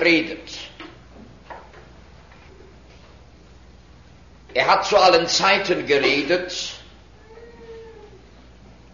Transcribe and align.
redet. 0.00 0.58
Er 4.52 4.66
hat 4.66 4.86
zu 4.86 4.96
allen 4.96 5.28
Zeiten 5.28 5.86
geredet, 5.86 6.74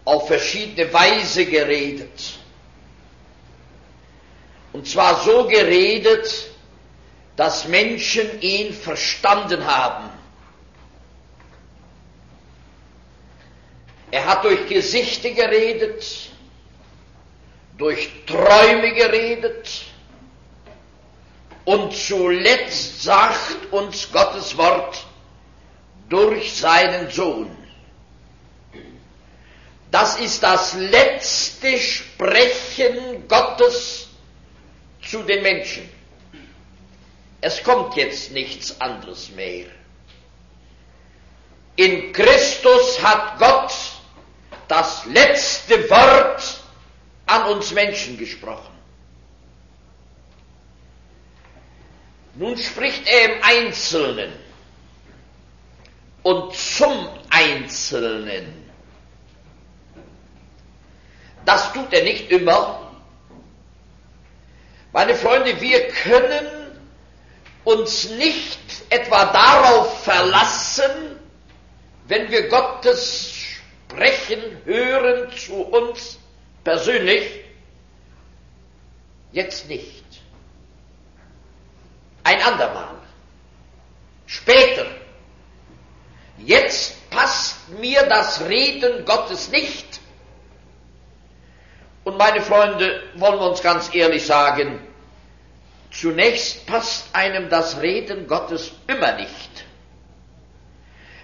auf 0.05 0.27
verschiedene 0.27 0.91
Weise 0.93 1.45
geredet. 1.45 2.37
Und 4.71 4.87
zwar 4.87 5.23
so 5.23 5.47
geredet, 5.47 6.49
dass 7.35 7.67
Menschen 7.67 8.39
ihn 8.41 8.73
verstanden 8.73 9.65
haben. 9.65 10.09
Er 14.11 14.25
hat 14.25 14.43
durch 14.43 14.67
Gesichter 14.67 15.31
geredet, 15.31 16.29
durch 17.77 18.09
Träume 18.25 18.93
geredet 18.93 19.86
und 21.67 21.93
zuletzt 21.93 23.03
sagt 23.03 23.73
uns 23.73 24.09
Gottes 24.13 24.55
Wort 24.55 25.05
durch 26.07 26.55
seinen 26.55 27.11
Sohn. 27.11 27.51
Das 29.91 30.17
ist 30.17 30.41
das 30.41 30.75
letzte 30.75 31.77
Sprechen 31.77 33.27
Gottes 33.27 34.07
zu 35.05 35.23
den 35.23 35.43
Menschen. 35.43 35.89
Es 37.41 37.61
kommt 37.61 37.97
jetzt 37.97 38.31
nichts 38.31 38.79
anderes 38.79 39.29
mehr. 39.31 39.65
In 41.75 42.13
Christus 42.13 43.03
hat 43.03 43.39
Gott 43.39 43.73
das 44.69 45.05
letzte 45.07 45.89
Wort 45.89 46.61
an 47.25 47.43
uns 47.49 47.73
Menschen 47.73 48.17
gesprochen. 48.17 48.76
Nun 52.37 52.55
spricht 52.57 53.07
er 53.07 53.35
im 53.35 53.43
Einzelnen 53.43 54.31
und 56.21 56.53
zum 56.53 57.09
Einzelnen. 57.29 58.65
Das 61.45 61.73
tut 61.73 61.91
er 61.93 62.03
nicht 62.03 62.29
immer. 62.29 62.91
Meine 64.93 65.15
Freunde, 65.15 65.59
wir 65.59 65.87
können 65.87 66.45
uns 67.63 68.09
nicht 68.11 68.59
etwa 68.89 69.25
darauf 69.25 70.03
verlassen, 70.03 71.19
wenn 72.07 72.29
wir 72.29 72.49
Gottes 72.49 73.33
Sprechen 73.33 74.41
hören 74.63 75.31
zu 75.35 75.55
uns 75.55 76.19
persönlich, 76.63 77.45
jetzt 79.31 79.67
nicht. 79.67 80.06
Ein 82.27 82.41
andermal. 82.41 82.89
Später. 84.25 84.85
Jetzt 86.39 87.09
passt 87.09 87.69
mir 87.79 88.03
das 88.03 88.41
Reden 88.41 89.05
Gottes 89.05 89.49
nicht. 89.49 90.01
Und 92.03 92.17
meine 92.17 92.41
Freunde, 92.41 93.01
wollen 93.15 93.39
wir 93.39 93.49
uns 93.49 93.61
ganz 93.61 93.95
ehrlich 93.95 94.25
sagen, 94.25 94.85
zunächst 95.89 96.67
passt 96.67 97.15
einem 97.15 97.47
das 97.47 97.79
Reden 97.79 98.27
Gottes 98.27 98.73
immer 98.87 99.13
nicht. 99.13 99.65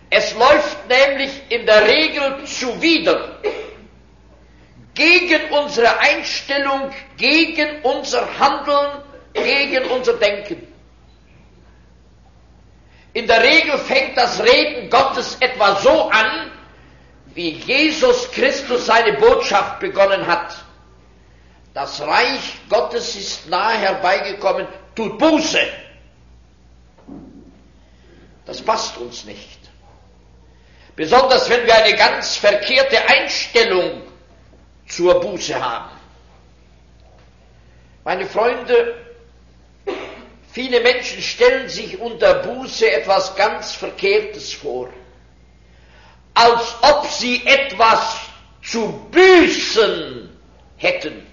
Es 0.09 0.33
läuft 0.35 0.87
nämlich 0.87 1.31
in 1.49 1.65
der 1.65 1.85
Regel 1.85 2.45
zuwider 2.45 3.39
gegen 4.93 5.51
unsere 5.51 5.99
Einstellung, 5.99 6.91
gegen 7.17 7.81
unser 7.81 8.39
Handeln, 8.39 9.03
gegen 9.33 9.83
unser 9.91 10.13
Denken. 10.13 10.72
In 13.13 13.27
der 13.27 13.41
Regel 13.43 13.77
fängt 13.77 14.17
das 14.17 14.41
Reden 14.41 14.89
Gottes 14.89 15.37
etwa 15.39 15.75
so 15.75 16.09
an, 16.09 16.51
wie 17.33 17.51
Jesus 17.51 18.31
Christus 18.31 18.87
seine 18.87 19.13
Botschaft 19.13 19.79
begonnen 19.79 20.25
hat. 20.25 20.55
Das 21.73 22.01
Reich 22.01 22.57
Gottes 22.69 23.15
ist 23.15 23.47
nahe 23.49 23.77
herbeigekommen, 23.77 24.67
tut 24.95 25.17
Buße. 25.17 25.61
Das 28.45 28.61
passt 28.61 28.97
uns 28.97 29.25
nicht. 29.25 29.59
Besonders 30.95 31.49
wenn 31.49 31.65
wir 31.65 31.75
eine 31.75 31.95
ganz 31.95 32.35
verkehrte 32.35 32.97
Einstellung 33.07 34.03
zur 34.87 35.19
Buße 35.19 35.59
haben. 35.59 35.89
Meine 38.03 38.25
Freunde, 38.27 39.02
viele 40.53 40.81
Menschen 40.81 41.21
stellen 41.21 41.67
sich 41.67 41.99
unter 41.99 42.35
Buße 42.35 42.89
etwas 42.89 43.35
ganz 43.35 43.73
Verkehrtes 43.73 44.53
vor, 44.53 44.89
als 46.35 46.75
ob 46.81 47.07
sie 47.07 47.43
etwas 47.45 48.17
zu 48.61 49.07
büßen 49.11 50.29
hätten. 50.77 51.25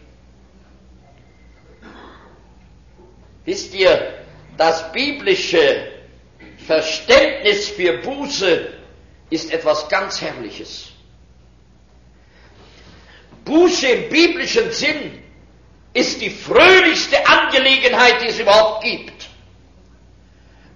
Wisst 3.44 3.75
ihr, 3.75 4.14
das 4.56 4.91
biblische 4.92 5.92
Verständnis 6.66 7.69
für 7.69 7.98
Buße 7.98 8.72
ist 9.28 9.52
etwas 9.52 9.88
ganz 9.88 10.20
Herrliches. 10.20 10.92
Buße 13.44 13.87
im 13.87 14.08
biblischen 14.08 14.70
Sinn 14.72 15.22
ist 15.92 16.20
die 16.20 16.30
fröhlichste 16.30 17.26
Angelegenheit, 17.26 18.22
die 18.22 18.26
es 18.26 18.38
überhaupt 18.38 18.84
gibt. 18.84 19.28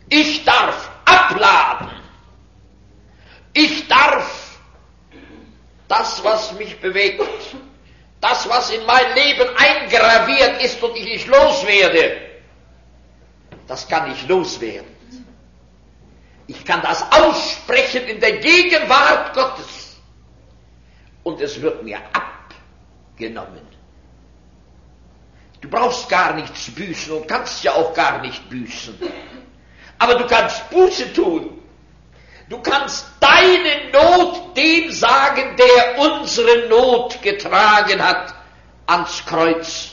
Ich 0.08 0.44
darf 0.44 0.90
abladen. 1.04 1.90
Ich 3.52 3.86
darf 3.86 4.58
das, 5.88 6.22
was 6.24 6.52
mich 6.54 6.78
bewegt, 6.80 7.22
das, 8.20 8.48
was 8.48 8.70
in 8.70 8.84
mein 8.86 9.14
Leben 9.14 9.48
eingraviert 9.56 10.62
ist 10.62 10.82
und 10.82 10.96
ich 10.96 11.04
nicht 11.04 11.26
loswerde, 11.28 12.20
das 13.68 13.86
kann 13.88 14.10
ich 14.12 14.26
loswerden. 14.26 14.94
Ich 16.46 16.64
kann 16.64 16.82
das 16.82 17.02
aussprechen 17.10 18.04
in 18.06 18.20
der 18.20 18.38
Gegenwart 18.38 19.32
Gottes. 19.34 19.96
Und 21.22 21.40
es 21.40 21.60
wird 21.60 21.82
mir 21.82 21.98
abgenommen. 22.12 23.73
Du 25.64 25.70
brauchst 25.70 26.10
gar 26.10 26.34
nichts 26.34 26.70
büßen 26.72 27.10
und 27.16 27.26
kannst 27.26 27.64
ja 27.64 27.72
auch 27.72 27.94
gar 27.94 28.20
nicht 28.20 28.50
büßen. 28.50 28.98
Aber 29.98 30.16
du 30.16 30.26
kannst 30.26 30.68
Buße 30.68 31.10
tun. 31.14 31.58
Du 32.50 32.60
kannst 32.60 33.06
deine 33.18 33.90
Not 33.90 34.54
dem 34.58 34.90
sagen, 34.90 35.56
der 35.56 35.98
unsere 35.98 36.68
Not 36.68 37.22
getragen 37.22 38.02
hat 38.02 38.34
ans 38.86 39.24
Kreuz. 39.24 39.92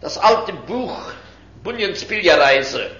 Das 0.00 0.16
alte 0.16 0.54
Buch 0.54 1.12
Bunyan's 1.62 2.06
Pilgerreise 2.06 2.90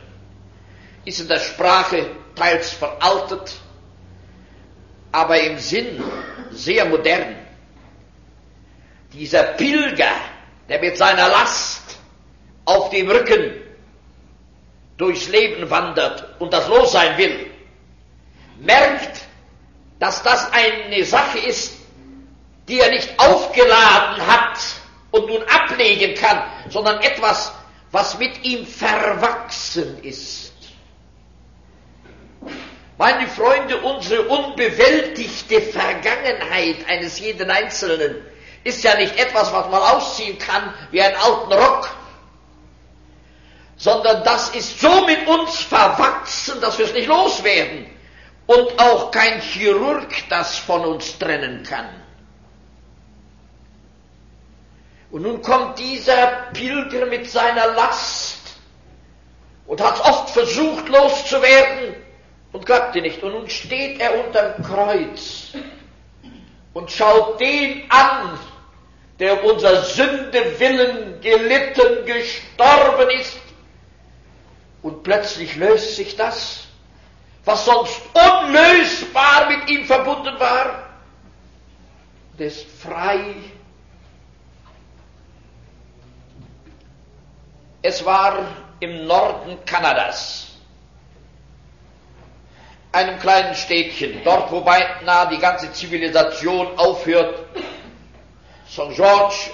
ist 1.06 1.18
in 1.18 1.28
der 1.28 1.40
Sprache 1.40 2.10
teils 2.34 2.74
veraltet, 2.74 3.54
aber 5.12 5.40
im 5.40 5.56
Sinn 5.56 6.04
sehr 6.50 6.84
modern. 6.84 7.41
Dieser 9.12 9.42
Pilger, 9.42 10.12
der 10.68 10.80
mit 10.80 10.96
seiner 10.96 11.28
Last 11.28 11.98
auf 12.64 12.90
dem 12.90 13.10
Rücken 13.10 13.60
durchs 14.96 15.28
Leben 15.28 15.68
wandert 15.68 16.40
und 16.40 16.52
das 16.52 16.68
los 16.68 16.92
sein 16.92 17.18
will, 17.18 17.50
merkt, 18.58 19.22
dass 19.98 20.22
das 20.22 20.50
eine 20.52 21.04
Sache 21.04 21.38
ist, 21.38 21.74
die 22.68 22.80
er 22.80 22.90
nicht 22.90 23.18
aufgeladen 23.18 24.26
hat 24.26 24.58
und 25.10 25.26
nun 25.28 25.42
ablegen 25.42 26.14
kann, 26.14 26.42
sondern 26.70 27.00
etwas, 27.02 27.52
was 27.90 28.18
mit 28.18 28.44
ihm 28.44 28.66
verwachsen 28.66 30.02
ist. 30.02 30.52
Meine 32.96 33.26
Freunde, 33.28 33.78
unsere 33.80 34.22
unbewältigte 34.22 35.60
Vergangenheit 35.60 36.86
eines 36.88 37.18
jeden 37.18 37.50
Einzelnen 37.50 38.16
ist 38.64 38.82
ja 38.84 38.96
nicht 38.96 39.18
etwas, 39.18 39.52
was 39.52 39.68
man 39.68 39.82
ausziehen 39.82 40.38
kann 40.38 40.72
wie 40.90 41.02
einen 41.02 41.16
alten 41.16 41.52
Rock, 41.52 41.90
sondern 43.76 44.22
das 44.24 44.50
ist 44.50 44.80
so 44.80 45.04
mit 45.06 45.26
uns 45.26 45.58
verwachsen, 45.60 46.60
dass 46.60 46.78
wir 46.78 46.86
es 46.86 46.92
nicht 46.92 47.08
loswerden 47.08 47.86
und 48.46 48.78
auch 48.78 49.10
kein 49.10 49.40
Chirurg 49.40 50.08
das 50.28 50.58
von 50.58 50.84
uns 50.84 51.18
trennen 51.18 51.62
kann. 51.64 51.88
Und 55.10 55.22
nun 55.22 55.42
kommt 55.42 55.78
dieser 55.78 56.26
Pilger 56.54 57.06
mit 57.06 57.30
seiner 57.30 57.66
Last 57.72 58.56
und 59.66 59.80
hat 59.80 60.00
oft 60.00 60.30
versucht 60.30 60.88
loszuwerden 60.88 61.94
und 62.52 62.64
klappte 62.64 63.02
nicht. 63.02 63.22
Und 63.22 63.32
nun 63.32 63.48
steht 63.50 64.00
er 64.00 64.24
unterm 64.24 64.62
Kreuz 64.62 65.52
und 66.72 66.90
schaut 66.90 67.40
den 67.40 67.90
an, 67.90 68.38
der 69.22 69.44
unser 69.44 69.82
Sünde 69.82 70.58
willen 70.58 71.20
gelitten, 71.20 72.04
gestorben 72.04 73.08
ist. 73.20 73.38
Und 74.82 75.04
plötzlich 75.04 75.54
löst 75.54 75.94
sich 75.94 76.16
das, 76.16 76.64
was 77.44 77.64
sonst 77.64 78.02
unlösbar 78.14 79.48
mit 79.48 79.70
ihm 79.70 79.84
verbunden 79.84 80.34
war, 80.40 80.88
und 82.32 82.40
ist 82.40 82.66
frei. 82.80 83.36
Es 87.80 88.04
war 88.04 88.44
im 88.80 89.06
Norden 89.06 89.56
Kanadas, 89.64 90.48
einem 92.90 93.20
kleinen 93.20 93.54
Städtchen, 93.54 94.20
dort 94.24 94.50
wo 94.50 94.62
beinahe 94.62 95.28
die 95.28 95.38
ganze 95.38 95.72
Zivilisation 95.72 96.76
aufhört, 96.76 97.38
St. 98.72 98.94
George 98.96 99.50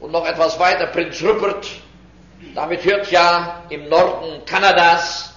und 0.00 0.10
noch 0.10 0.26
etwas 0.26 0.58
weiter 0.58 0.86
Prinz 0.86 1.22
Rupert. 1.22 1.68
Damit 2.54 2.82
hört 2.82 3.10
ja 3.10 3.62
im 3.68 3.90
Norden 3.90 4.42
Kanadas 4.46 5.34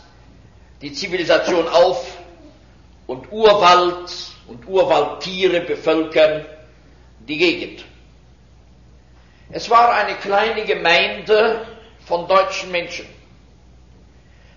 die 0.81 0.93
Zivilisation 0.93 1.67
auf 1.67 2.17
und 3.05 3.29
Urwald 3.29 4.09
und 4.47 4.65
Urwaldtiere 4.65 5.61
bevölkern 5.61 6.45
die 7.19 7.37
Gegend. 7.37 7.83
Es 9.49 9.69
war 9.69 9.93
eine 9.93 10.15
kleine 10.15 10.63
Gemeinde 10.63 11.65
von 12.05 12.25
deutschen 12.25 12.71
Menschen. 12.71 13.05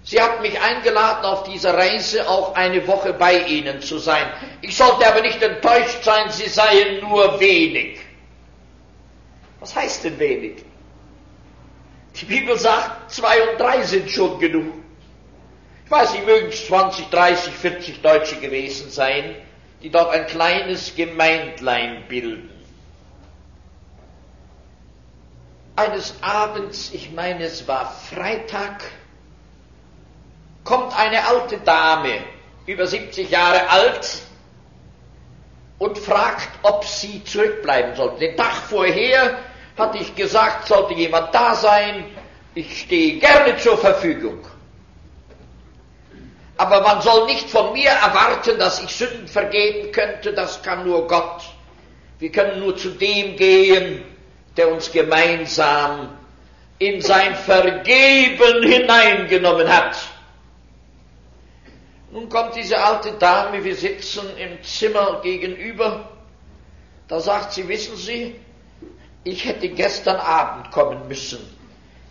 Sie 0.05 0.21
hat 0.23 0.41
mich 0.41 0.59
eingeladen, 0.61 1.25
auf 1.25 1.43
dieser 1.45 1.77
Reise 1.77 2.29
auch 2.29 2.55
eine 2.55 2.87
Woche 2.87 3.13
bei 3.13 3.41
Ihnen 3.43 3.83
zu 3.83 3.99
sein. 3.99 4.27
Ich 4.63 4.77
sollte 4.77 5.05
aber 5.07 5.21
nicht 5.21 5.43
enttäuscht 5.43 6.05
sein, 6.05 6.31
Sie 6.31 6.49
seien 6.49 7.01
nur 7.01 7.41
wenig. 7.41 7.99
Was 9.61 9.77
heißt 9.77 10.05
denn 10.05 10.19
wenig? 10.19 10.65
Die 12.17 12.25
Bibel 12.25 12.59
sagt, 12.59 13.13
zwei 13.13 13.51
und 13.51 13.61
drei 13.61 13.83
sind 13.83 14.11
schon 14.11 14.39
genug. 14.41 14.75
Ich 15.85 15.91
weiß 15.91 16.13
nicht, 16.13 16.27
mögen 16.27 16.49
es 16.49 16.67
20, 16.67 17.09
30, 17.09 17.53
40 17.53 18.03
Deutsche 18.03 18.37
gewesen 18.37 18.91
sein, 18.91 19.37
die 19.83 19.91
dort 19.91 20.11
ein 20.13 20.27
kleines 20.27 20.95
Gemeindlein 20.95 22.05
bilden. 22.09 22.51
Eines 25.77 26.15
Abends, 26.21 26.91
ich 26.93 27.13
meine 27.13 27.45
es 27.45 27.67
war 27.67 27.91
Freitag, 27.91 28.83
kommt 30.65 30.97
eine 30.99 31.27
alte 31.27 31.59
Dame, 31.59 32.23
über 32.67 32.87
70 32.87 33.31
Jahre 33.31 33.69
alt, 33.71 34.23
und 35.79 35.97
fragt, 35.97 36.51
ob 36.63 36.85
sie 36.85 37.25
zurückbleiben 37.25 37.97
sollte. 37.97 38.21
Den 38.21 38.37
Tag 38.37 38.55
vorher 38.55 39.39
hatte 39.77 39.99
ich 39.99 40.15
gesagt, 40.15 40.69
sollte 40.69 40.95
jemand 40.95 41.35
da 41.35 41.55
sein, 41.55 42.05
ich 42.55 42.81
stehe 42.83 43.19
gerne 43.19 43.57
zur 43.57 43.79
Verfügung. 43.79 44.39
Aber 46.57 46.83
man 46.83 47.01
soll 47.01 47.27
nicht 47.27 47.49
von 47.49 47.73
mir 47.73 47.89
erwarten, 47.89 48.59
dass 48.59 48.83
ich 48.83 48.95
Sünden 48.95 49.27
vergeben 49.27 49.93
könnte, 49.93 50.33
das 50.35 50.63
kann 50.63 50.85
nur 50.87 51.07
Gott. 51.07 51.43
Wir 52.19 52.31
können 52.31 52.61
nur 52.61 52.77
zu 52.77 52.91
dem 52.91 53.37
gehen, 53.37 54.05
der 54.57 54.71
uns 54.71 54.93
gemeinsam 54.93 56.19
in 56.79 57.01
sein 57.01 57.35
Vergeben 57.35 58.63
hineingenommen 58.63 59.69
hat. 59.69 59.97
Nun 62.11 62.29
kommt 62.29 62.57
diese 62.57 62.83
alte 62.83 63.13
Dame, 63.13 63.63
wir 63.63 63.77
sitzen 63.77 64.37
im 64.37 64.63
Zimmer 64.63 65.21
gegenüber, 65.23 66.09
da 67.07 67.21
sagt 67.21 67.53
sie, 67.53 67.69
wissen 67.69 67.97
Sie, 67.97 68.35
ich 69.25 69.45
hätte 69.45 69.69
gestern 69.69 70.17
Abend 70.17 70.71
kommen 70.71 71.07
müssen. 71.09 71.41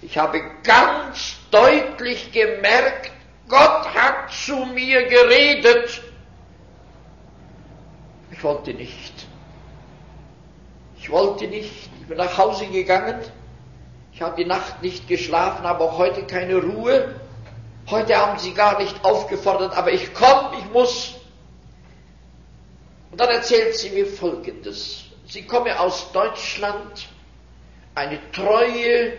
Ich 0.02 0.18
habe 0.18 0.42
ganz 0.64 1.36
deutlich 1.52 2.32
gemerkt, 2.32 3.12
Gott 3.48 3.94
hat 3.94 4.32
zu 4.32 4.56
mir 4.66 5.06
geredet. 5.08 6.02
Ich 8.32 8.44
wollte 8.44 8.74
nicht. 8.74 9.28
Ich 11.00 11.10
wollte 11.10 11.48
nicht. 11.48 11.90
Ich 12.00 12.08
bin 12.08 12.18
nach 12.18 12.38
Hause 12.38 12.68
gegangen. 12.68 13.20
Ich 14.14 14.22
habe 14.22 14.36
die 14.36 14.46
Nacht 14.46 14.82
nicht 14.82 15.08
geschlafen, 15.08 15.64
habe 15.64 15.84
auch 15.84 15.98
heute 15.98 16.24
keine 16.26 16.58
Ruhe. 16.58 17.20
Heute 17.90 18.16
haben 18.16 18.38
sie 18.38 18.54
gar 18.54 18.80
nicht 18.80 19.04
aufgefordert, 19.04 19.76
aber 19.76 19.92
ich 19.92 20.14
komme, 20.14 20.58
ich 20.60 20.72
muss. 20.72 21.16
Und 23.12 23.20
dann 23.20 23.30
erzählt 23.30 23.76
sie 23.76 23.90
mir 23.90 24.06
Folgendes. 24.06 25.09
Sie 25.30 25.44
komme 25.44 25.80
aus 25.80 26.12
Deutschland, 26.12 27.08
eine 27.94 28.20
treue, 28.32 29.14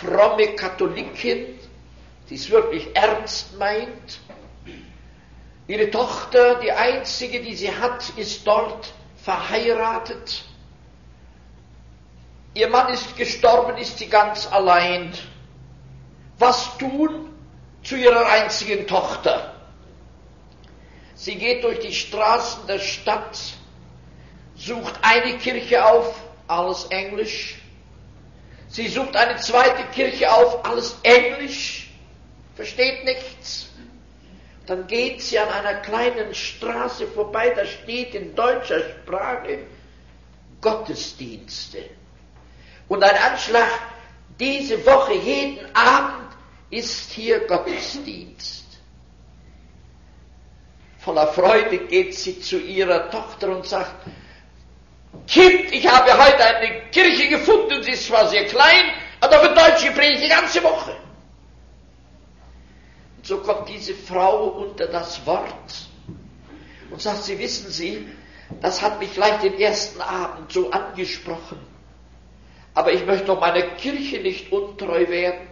fromme 0.00 0.56
Katholikin, 0.56 1.46
die 2.28 2.34
es 2.34 2.50
wirklich 2.50 2.88
ernst 2.96 3.56
meint. 3.56 4.20
Ihre 5.68 5.88
Tochter, 5.88 6.56
die 6.56 6.72
einzige, 6.72 7.40
die 7.42 7.54
sie 7.54 7.70
hat, 7.72 8.10
ist 8.16 8.44
dort 8.44 8.92
verheiratet. 9.22 10.44
Ihr 12.54 12.68
Mann 12.68 12.92
ist 12.92 13.16
gestorben, 13.16 13.78
ist 13.78 13.98
sie 13.98 14.08
ganz 14.08 14.50
allein. 14.50 15.12
Was 16.40 16.76
tun 16.76 17.30
zu 17.84 17.94
ihrer 17.94 18.26
einzigen 18.26 18.88
Tochter? 18.88 19.54
Sie 21.14 21.36
geht 21.36 21.62
durch 21.62 21.78
die 21.78 21.94
Straßen 21.94 22.66
der 22.66 22.80
Stadt 22.80 23.59
sucht 24.60 24.94
eine 25.02 25.38
Kirche 25.38 25.84
auf, 25.84 26.20
alles 26.46 26.84
Englisch. 26.86 27.56
Sie 28.68 28.88
sucht 28.88 29.16
eine 29.16 29.36
zweite 29.36 29.84
Kirche 29.92 30.30
auf, 30.32 30.64
alles 30.64 30.96
Englisch, 31.02 31.90
versteht 32.54 33.04
nichts. 33.04 33.68
Dann 34.66 34.86
geht 34.86 35.22
sie 35.22 35.38
an 35.38 35.48
einer 35.48 35.80
kleinen 35.80 36.32
Straße 36.34 37.08
vorbei, 37.08 37.50
da 37.50 37.64
steht 37.64 38.14
in 38.14 38.34
deutscher 38.34 38.80
Sprache 38.80 39.58
Gottesdienste. 40.60 41.90
Und 42.86 43.02
ein 43.02 43.16
Anschlag, 43.16 43.70
diese 44.38 44.84
Woche, 44.86 45.14
jeden 45.14 45.74
Abend 45.74 46.28
ist 46.70 47.10
hier 47.12 47.46
Gottesdienst. 47.46 48.66
Voller 50.98 51.28
Freude 51.28 51.78
geht 51.86 52.14
sie 52.14 52.40
zu 52.40 52.58
ihrer 52.58 53.10
Tochter 53.10 53.48
und 53.56 53.66
sagt, 53.66 54.06
Kind, 55.26 55.72
ich 55.72 55.86
habe 55.86 56.12
heute 56.12 56.44
eine 56.44 56.90
Kirche 56.90 57.28
gefunden, 57.28 57.82
sie 57.82 57.92
ist 57.92 58.06
zwar 58.06 58.28
sehr 58.28 58.46
klein, 58.46 58.92
aber 59.20 59.40
für 59.40 59.54
Deutsche 59.54 59.92
predigt 59.92 60.24
die 60.24 60.28
ganze 60.28 60.62
Woche. 60.62 60.96
Und 63.16 63.26
so 63.26 63.38
kommt 63.38 63.68
diese 63.68 63.94
Frau 63.94 64.46
unter 64.46 64.86
das 64.86 65.24
Wort 65.26 65.88
und 66.90 67.00
sagt, 67.00 67.24
Sie 67.24 67.38
wissen 67.38 67.70
Sie, 67.70 68.08
das 68.60 68.82
hat 68.82 68.98
mich 68.98 69.12
gleich 69.14 69.40
den 69.40 69.58
ersten 69.60 70.00
Abend 70.00 70.52
so 70.52 70.70
angesprochen. 70.70 71.60
Aber 72.74 72.92
ich 72.92 73.04
möchte 73.04 73.26
doch 73.26 73.40
meiner 73.40 73.62
Kirche 73.62 74.18
nicht 74.20 74.50
untreu 74.52 75.08
werden. 75.08 75.48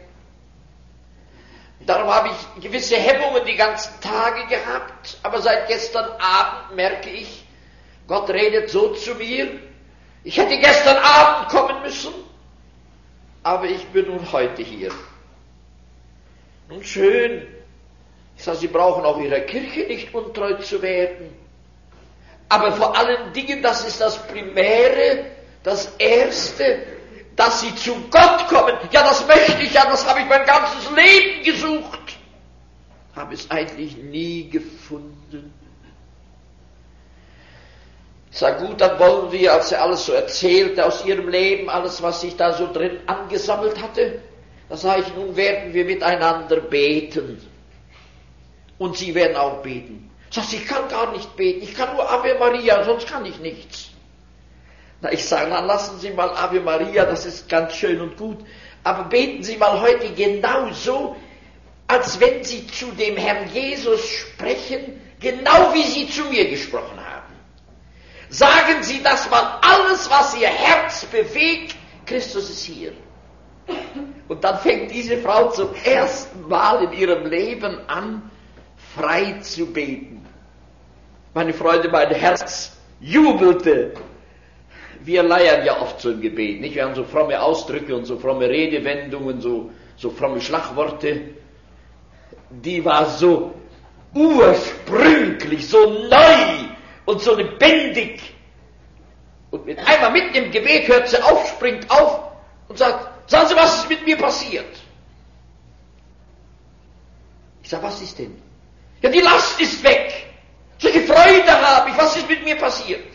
Darum 1.86 2.08
habe 2.12 2.30
ich 2.30 2.62
gewisse 2.62 2.96
Hemmungen 2.96 3.44
die 3.46 3.54
ganzen 3.56 4.00
Tage 4.00 4.46
gehabt, 4.46 5.18
aber 5.22 5.40
seit 5.40 5.68
gestern 5.68 6.10
Abend 6.20 6.74
merke 6.74 7.10
ich, 7.10 7.44
Gott 8.08 8.30
redet 8.30 8.70
so 8.70 8.94
zu 8.94 9.14
mir, 9.14 9.60
ich 10.24 10.36
hätte 10.36 10.58
gestern 10.58 10.96
Abend 10.96 11.50
kommen 11.50 11.82
müssen, 11.82 12.12
aber 13.42 13.66
ich 13.66 13.86
bin 13.88 14.06
nun 14.06 14.32
heute 14.32 14.62
hier. 14.62 14.90
Nun 16.68 16.82
schön, 16.82 17.46
ich 18.36 18.44
sage, 18.44 18.58
Sie 18.58 18.68
brauchen 18.68 19.04
auch 19.04 19.20
Ihrer 19.20 19.40
Kirche 19.40 19.80
nicht 19.80 20.12
untreu 20.14 20.54
zu 20.54 20.80
werden. 20.80 21.34
Aber 22.48 22.72
vor 22.72 22.96
allen 22.96 23.32
Dingen, 23.34 23.62
das 23.62 23.86
ist 23.86 24.00
das 24.00 24.26
Primäre, 24.26 25.26
das 25.62 25.94
Erste, 25.98 26.84
dass 27.36 27.60
Sie 27.60 27.74
zu 27.74 27.94
Gott 28.10 28.48
kommen. 28.48 28.76
Ja, 28.90 29.02
das 29.02 29.26
möchte 29.26 29.62
ich 29.62 29.72
ja, 29.74 29.84
das 29.84 30.08
habe 30.08 30.20
ich 30.20 30.26
mein 30.26 30.46
ganzes 30.46 30.90
Leben 30.90 31.44
gesucht. 31.44 32.16
Habe 33.14 33.34
es 33.34 33.50
eigentlich 33.50 33.96
nie 33.96 34.48
gefunden. 34.48 35.52
Sage, 38.38 38.66
gut, 38.66 38.80
dann 38.80 39.00
wollen 39.00 39.32
wir, 39.32 39.52
als 39.52 39.72
er 39.72 39.82
alles 39.82 40.06
so 40.06 40.12
erzählte 40.12 40.86
aus 40.86 41.04
ihrem 41.04 41.28
Leben, 41.28 41.68
alles, 41.68 42.00
was 42.00 42.20
sich 42.20 42.36
da 42.36 42.52
so 42.52 42.72
drin 42.72 43.00
angesammelt 43.06 43.82
hatte, 43.82 44.22
da 44.68 44.76
sage 44.76 45.02
ich, 45.02 45.14
nun 45.16 45.34
werden 45.34 45.74
wir 45.74 45.84
miteinander 45.84 46.60
beten. 46.60 47.44
Und 48.78 48.96
sie 48.96 49.12
werden 49.12 49.36
auch 49.36 49.60
beten. 49.60 50.08
Sagt 50.30 50.52
ich 50.52 50.64
kann 50.68 50.88
gar 50.88 51.10
nicht 51.10 51.34
beten, 51.34 51.64
ich 51.64 51.74
kann 51.74 51.96
nur 51.96 52.08
Ave 52.08 52.36
Maria, 52.38 52.84
sonst 52.84 53.08
kann 53.08 53.26
ich 53.26 53.40
nichts. 53.40 53.90
Na, 55.00 55.10
ich 55.10 55.24
sage, 55.24 55.50
dann 55.50 55.66
lassen 55.66 55.98
Sie 55.98 56.10
mal 56.10 56.30
Ave 56.30 56.60
Maria, 56.60 57.06
das 57.06 57.26
ist 57.26 57.48
ganz 57.48 57.74
schön 57.74 58.00
und 58.00 58.16
gut. 58.16 58.38
Aber 58.84 59.02
beten 59.08 59.42
Sie 59.42 59.56
mal 59.56 59.80
heute 59.80 60.10
genau 60.10 60.70
so, 60.72 61.16
als 61.88 62.20
wenn 62.20 62.44
Sie 62.44 62.68
zu 62.68 62.86
dem 62.92 63.16
Herrn 63.16 63.50
Jesus 63.52 64.08
sprechen, 64.08 65.00
genau 65.18 65.74
wie 65.74 65.82
Sie 65.82 66.08
zu 66.08 66.22
mir 66.26 66.48
gesprochen 66.48 67.04
haben. 67.04 67.17
Sagen 68.30 68.82
Sie, 68.82 69.02
dass 69.02 69.30
man 69.30 69.44
alles, 69.62 70.08
was 70.10 70.38
Ihr 70.38 70.48
Herz 70.48 71.04
bewegt, 71.06 71.76
Christus 72.04 72.50
ist 72.50 72.64
hier. 72.64 72.92
Und 74.28 74.44
dann 74.44 74.58
fängt 74.58 74.90
diese 74.90 75.18
Frau 75.18 75.50
zum 75.50 75.68
ersten 75.84 76.46
Mal 76.48 76.84
in 76.84 76.92
ihrem 76.92 77.26
Leben 77.26 77.78
an, 77.88 78.30
frei 78.94 79.38
zu 79.40 79.66
beten. 79.66 80.24
Meine 81.34 81.52
Freunde, 81.54 81.88
mein 81.88 82.10
Herz 82.10 82.76
jubelte. 83.00 83.94
Wir 85.00 85.22
leiern 85.22 85.64
ja 85.64 85.80
oft 85.80 86.00
so 86.00 86.10
im 86.10 86.20
Gebet, 86.20 86.60
nicht? 86.60 86.74
Wir 86.74 86.84
haben 86.84 86.94
so 86.94 87.04
fromme 87.04 87.40
Ausdrücke 87.40 87.94
und 87.94 88.04
so 88.04 88.18
fromme 88.18 88.48
Redewendungen, 88.48 89.40
so, 89.40 89.70
so 89.96 90.10
fromme 90.10 90.40
Schlagworte. 90.40 91.20
Die 92.50 92.84
war 92.84 93.06
so 93.06 93.54
ursprünglich, 94.14 95.68
so 95.68 95.78
neu 96.08 96.67
und 97.08 97.22
so 97.22 97.34
lebendig. 97.34 98.20
Und 99.50 99.64
mit 99.64 99.78
einmal 99.78 100.10
mitten 100.10 100.34
im 100.34 100.50
Gebet 100.50 100.86
hört 100.88 101.08
sie 101.08 101.22
auf, 101.22 101.48
springt 101.48 101.90
auf 101.90 102.20
und 102.68 102.76
sagt, 102.76 103.30
sagen 103.30 103.48
Sie, 103.48 103.56
was 103.56 103.78
ist 103.78 103.88
mit 103.88 104.04
mir 104.04 104.18
passiert? 104.18 104.76
Ich 107.62 107.70
sage, 107.70 107.82
was 107.82 108.02
ist 108.02 108.18
denn? 108.18 108.36
Ja, 109.00 109.08
die 109.08 109.20
Last 109.20 109.58
ist 109.58 109.82
weg. 109.82 110.26
Solche 110.76 111.00
Freude 111.00 111.50
habe 111.50 111.88
ich. 111.88 111.96
Was 111.96 112.14
ist 112.14 112.28
mit 112.28 112.44
mir 112.44 112.56
passiert? 112.56 113.06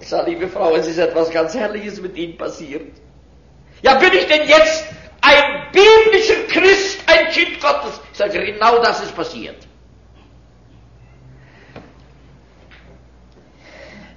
Ich 0.00 0.08
sage, 0.08 0.30
liebe 0.30 0.48
Frau, 0.48 0.74
es 0.76 0.86
ist 0.86 0.96
etwas 0.96 1.30
ganz 1.30 1.54
Herrliches 1.54 2.00
mit 2.00 2.16
Ihnen 2.16 2.38
passiert. 2.38 2.90
Ja, 3.82 3.98
bin 3.98 4.14
ich 4.14 4.26
denn 4.26 4.48
jetzt 4.48 4.86
ein 5.20 5.66
biblischer 5.72 6.42
Christ, 6.48 7.02
ein 7.06 7.28
Kind 7.32 7.60
Gottes? 7.60 8.00
Ich 8.12 8.16
sage, 8.18 8.42
genau 8.42 8.80
das 8.80 9.02
ist 9.02 9.14
passiert. 9.14 9.68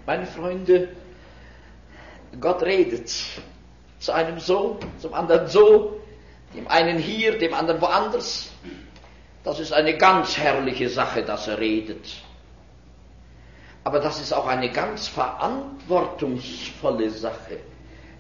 Meine 0.08 0.26
Freunde, 0.26 0.88
Gott 2.40 2.64
redet 2.64 3.12
zu 4.00 4.12
einem 4.14 4.40
so, 4.40 4.80
zum 5.00 5.14
anderen 5.14 5.50
so, 5.50 6.00
dem 6.56 6.66
einen 6.70 6.98
hier, 6.98 7.38
dem 7.38 7.54
anderen 7.54 7.82
woanders. 7.82 8.50
Das 9.44 9.60
ist 9.60 9.74
eine 9.74 9.98
ganz 9.98 10.38
herrliche 10.38 10.88
Sache, 10.88 11.24
dass 11.24 11.50
er 11.50 11.60
redet. 11.60 12.08
Aber 13.84 14.00
das 14.00 14.22
ist 14.22 14.32
auch 14.32 14.48
eine 14.48 14.72
ganz 14.72 15.10
verantwortungsvolle 15.10 17.10
Sache. 17.10 17.58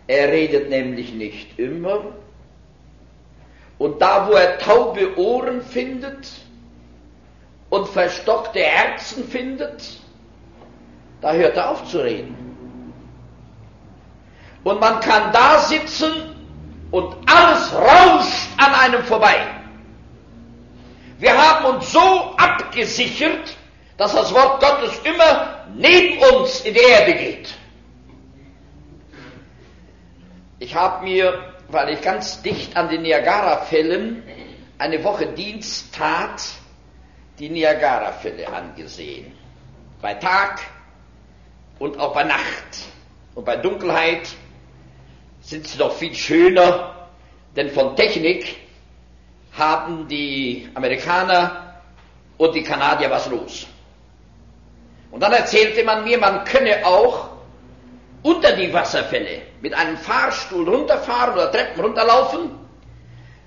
Er 0.07 0.27
redet 0.27 0.69
nämlich 0.69 1.13
nicht 1.13 1.57
immer. 1.57 2.03
Und 3.77 4.01
da, 4.01 4.27
wo 4.27 4.33
er 4.33 4.57
taube 4.57 5.17
Ohren 5.17 5.61
findet 5.61 6.27
und 7.69 7.87
verstockte 7.87 8.59
Herzen 8.59 9.23
findet, 9.23 10.01
da 11.21 11.33
hört 11.33 11.57
er 11.57 11.71
auf 11.71 11.85
zu 11.85 11.99
reden. 11.99 12.35
Und 14.63 14.79
man 14.79 14.99
kann 14.99 15.31
da 15.31 15.59
sitzen 15.59 16.11
und 16.91 17.15
alles 17.25 17.73
rauscht 17.73 18.49
an 18.57 18.73
einem 18.73 19.03
vorbei. 19.03 19.37
Wir 21.19 21.35
haben 21.37 21.65
uns 21.65 21.91
so 21.91 22.35
abgesichert, 22.37 23.55
dass 23.97 24.13
das 24.13 24.33
Wort 24.33 24.61
Gottes 24.61 24.99
immer 25.03 25.65
neben 25.75 26.19
uns 26.35 26.61
in 26.61 26.73
die 26.73 26.79
Erde 26.79 27.13
geht. 27.13 27.53
Ich 30.59 30.75
habe 30.75 31.03
mir, 31.03 31.53
weil 31.69 31.89
ich 31.89 32.01
ganz 32.01 32.41
dicht 32.41 32.75
an 32.75 32.89
den 32.89 33.01
Niagara-Fällen 33.01 34.23
eine 34.77 35.03
Woche 35.03 35.27
Dienst 35.27 35.93
tat, 35.95 36.41
die 37.39 37.49
Niagara-Fälle 37.49 38.47
angesehen. 38.47 39.33
Bei 40.01 40.13
Tag 40.15 40.59
und 41.79 41.99
auch 41.99 42.13
bei 42.13 42.23
Nacht. 42.23 42.87
Und 43.35 43.45
bei 43.45 43.55
Dunkelheit 43.57 44.29
sind 45.41 45.67
sie 45.67 45.77
doch 45.77 45.93
viel 45.93 46.13
schöner, 46.15 47.07
denn 47.55 47.69
von 47.69 47.95
Technik 47.95 48.57
haben 49.57 50.07
die 50.07 50.69
Amerikaner 50.73 51.81
und 52.37 52.53
die 52.55 52.63
Kanadier 52.63 53.09
was 53.09 53.27
los. 53.29 53.67
Und 55.11 55.21
dann 55.21 55.33
erzählte 55.33 55.83
man 55.83 56.03
mir, 56.03 56.17
man 56.17 56.43
könne 56.43 56.85
auch 56.85 57.29
unter 58.23 58.51
die 58.53 58.71
Wasserfälle 58.73 59.41
mit 59.61 59.73
einem 59.73 59.97
Fahrstuhl 59.97 60.67
runterfahren 60.67 61.33
oder 61.33 61.51
Treppen 61.51 61.81
runterlaufen. 61.81 62.51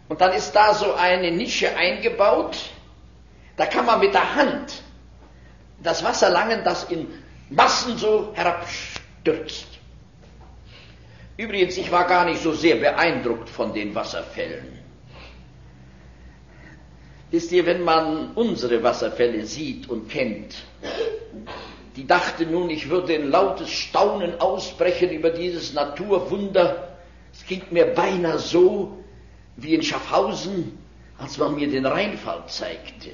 Und 0.09 0.21
dann 0.21 0.33
ist 0.33 0.53
da 0.53 0.75
so 0.75 0.95
eine 0.95 1.31
Nische 1.31 1.77
eingebaut. 1.77 2.57
Da 3.57 3.67
kann 3.67 3.87
man 3.87 4.01
mit 4.01 4.15
der 4.15 4.35
Hand 4.35 4.83
das 5.83 6.03
Wasser 6.03 6.31
langen, 6.31 6.65
das 6.65 6.85
in 6.85 7.20
Massen 7.51 7.99
so 7.99 8.33
herabstürzt. 8.35 9.67
Übrigens, 11.37 11.77
ich 11.77 11.91
war 11.91 12.07
gar 12.07 12.25
nicht 12.25 12.43
so 12.43 12.53
sehr 12.53 12.77
beeindruckt 12.77 13.49
von 13.49 13.73
den 13.73 13.95
Wasserfällen. 13.95 14.79
Wisst 17.31 17.53
ihr, 17.53 17.65
wenn 17.67 17.83
man 17.83 18.33
unsere 18.35 18.83
Wasserfälle 18.83 19.47
sieht 19.47 19.89
und 19.89 20.09
kennt, 20.09 20.57
die 21.97 22.07
dachte 22.07 22.47
nun, 22.47 22.71
ich 22.71 22.89
würde 22.89 23.15
ein 23.15 23.31
lautes 23.31 23.71
Staunen 23.71 24.41
ausbrechen 24.41 25.11
über 25.11 25.31
dieses 25.31 25.73
Naturwunder. 25.73 26.97
Es 27.33 27.47
ging 27.47 27.63
mir 27.71 27.87
beinahe 27.87 28.39
so 28.39 28.99
wie 29.57 29.75
in 29.75 29.83
Schaffhausen, 29.83 30.79
als 31.19 31.39
man 31.39 31.55
mir 31.55 31.69
den 31.69 31.87
Rheinfall 31.87 32.45
zeigte. 32.47 33.11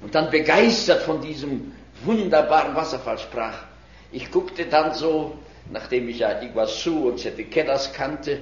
Und 0.00 0.14
dann 0.14 0.30
begeistert 0.30 1.02
von 1.02 1.20
diesem 1.20 1.72
wunderbaren 2.04 2.74
Wasserfall 2.74 3.18
sprach. 3.18 3.56
Ich 4.10 4.30
guckte 4.30 4.66
dann 4.66 4.94
so 4.94 5.38
nachdem 5.70 6.08
ich 6.08 6.18
ja 6.18 6.40
Iguazu 6.42 7.06
und 7.06 7.18
Setiqueras 7.20 7.92
kannte, 7.92 8.38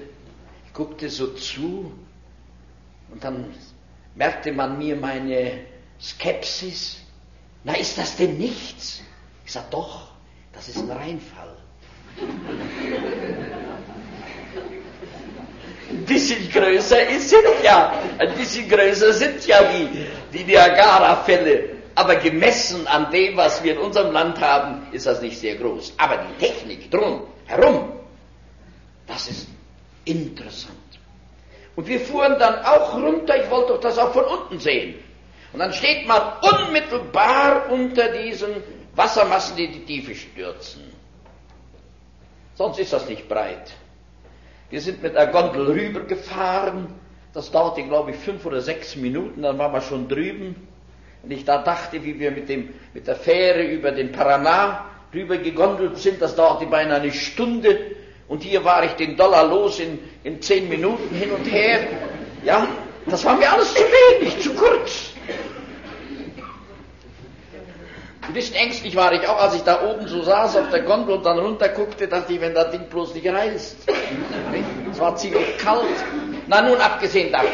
ich 0.66 0.72
guckte 0.72 1.08
so 1.08 1.28
zu 1.34 1.92
und 3.10 3.22
dann 3.24 3.52
merkte 4.14 4.52
man 4.52 4.78
mir 4.78 4.96
meine 4.96 5.60
Skepsis. 6.00 7.00
Na, 7.64 7.74
ist 7.74 7.98
das 7.98 8.16
denn 8.16 8.38
nichts? 8.38 9.02
Ich 9.44 9.52
sag 9.52 9.70
doch, 9.70 10.08
das 10.52 10.68
ist 10.68 10.78
ein 10.78 10.90
Reinfall. 10.90 11.56
Ein 15.90 16.04
bisschen 16.06 16.48
größer 16.50 16.96
sind 17.18 17.44
ja, 17.64 17.92
ein 18.18 18.34
bisschen 18.34 18.68
größer 18.68 19.12
sind 19.12 19.46
ja 19.46 19.62
die, 19.64 20.06
die 20.32 20.44
Niagara-Fälle 20.44 21.79
aber 22.00 22.16
gemessen 22.16 22.86
an 22.86 23.10
dem, 23.10 23.36
was 23.36 23.62
wir 23.62 23.74
in 23.74 23.78
unserem 23.78 24.10
Land 24.14 24.40
haben, 24.40 24.86
ist 24.90 25.04
das 25.04 25.20
nicht 25.20 25.38
sehr 25.38 25.56
groß. 25.56 25.92
Aber 25.98 26.16
die 26.16 26.46
Technik 26.46 26.90
drum 26.90 27.26
herum, 27.44 27.92
das 29.06 29.28
ist 29.28 29.48
interessant. 30.06 30.78
Und 31.76 31.86
wir 31.86 32.00
fuhren 32.00 32.38
dann 32.38 32.64
auch 32.64 32.94
runter, 32.94 33.44
ich 33.44 33.50
wollte 33.50 33.74
doch 33.74 33.80
das 33.80 33.98
auch 33.98 34.14
von 34.14 34.24
unten 34.24 34.58
sehen. 34.58 34.94
Und 35.52 35.58
dann 35.58 35.74
steht 35.74 36.06
man 36.06 36.22
unmittelbar 36.40 37.70
unter 37.70 38.08
diesen 38.08 38.48
Wassermassen, 38.96 39.56
die 39.56 39.68
die 39.68 39.84
Tiefe 39.84 40.14
stürzen. 40.14 40.80
Sonst 42.54 42.78
ist 42.78 42.94
das 42.94 43.06
nicht 43.10 43.28
breit. 43.28 43.72
Wir 44.70 44.80
sind 44.80 45.02
mit 45.02 45.14
der 45.14 45.26
Gondel 45.26 45.66
rübergefahren. 45.66 46.86
Das 47.34 47.50
dauerte, 47.50 47.82
glaube 47.82 48.12
ich, 48.12 48.16
fünf 48.16 48.46
oder 48.46 48.62
sechs 48.62 48.96
Minuten, 48.96 49.42
dann 49.42 49.58
waren 49.58 49.72
wir 49.74 49.82
schon 49.82 50.08
drüben. 50.08 50.66
Und 51.22 51.30
ich 51.30 51.44
da 51.44 51.58
dachte, 51.58 52.02
wie 52.04 52.18
wir 52.18 52.30
mit, 52.30 52.48
dem, 52.48 52.70
mit 52.94 53.06
der 53.06 53.16
Fähre 53.16 53.62
über 53.62 53.92
den 53.92 54.12
Paraná 54.12 54.82
rüber 55.12 55.36
gegondelt 55.36 55.98
sind, 55.98 56.22
das 56.22 56.34
dauerte 56.34 56.66
beinahe 56.66 57.00
eine 57.00 57.12
Stunde. 57.12 57.78
Und 58.28 58.42
hier 58.42 58.64
war 58.64 58.84
ich 58.84 58.92
den 58.92 59.16
Dollar 59.16 59.46
los 59.46 59.80
in, 59.80 59.98
in 60.22 60.40
zehn 60.40 60.68
Minuten 60.68 61.14
hin 61.14 61.30
und 61.32 61.44
her. 61.44 61.80
Ja, 62.44 62.66
das 63.06 63.24
war 63.24 63.36
mir 63.36 63.50
alles 63.52 63.74
zu 63.74 63.82
wenig, 63.82 64.40
zu 64.40 64.54
kurz. 64.54 65.10
Ein 68.22 68.34
bisschen 68.34 68.54
ängstlich 68.54 68.94
war 68.94 69.12
ich 69.12 69.26
auch, 69.26 69.40
als 69.40 69.56
ich 69.56 69.62
da 69.62 69.82
oben 69.82 70.06
so 70.06 70.22
saß 70.22 70.56
auf 70.56 70.70
der 70.70 70.82
Gondel 70.82 71.16
und 71.16 71.26
dann 71.26 71.40
runterguckte, 71.40 72.06
dachte 72.06 72.32
ich, 72.32 72.40
wenn 72.40 72.54
das 72.54 72.70
Ding 72.70 72.84
bloß 72.88 73.14
nicht 73.14 73.26
reißt. 73.26 73.76
Es 74.92 75.00
war 75.00 75.16
ziemlich 75.16 75.58
kalt. 75.58 75.84
Na 76.46 76.62
nun, 76.62 76.78
abgesehen 76.78 77.32
davon. 77.32 77.48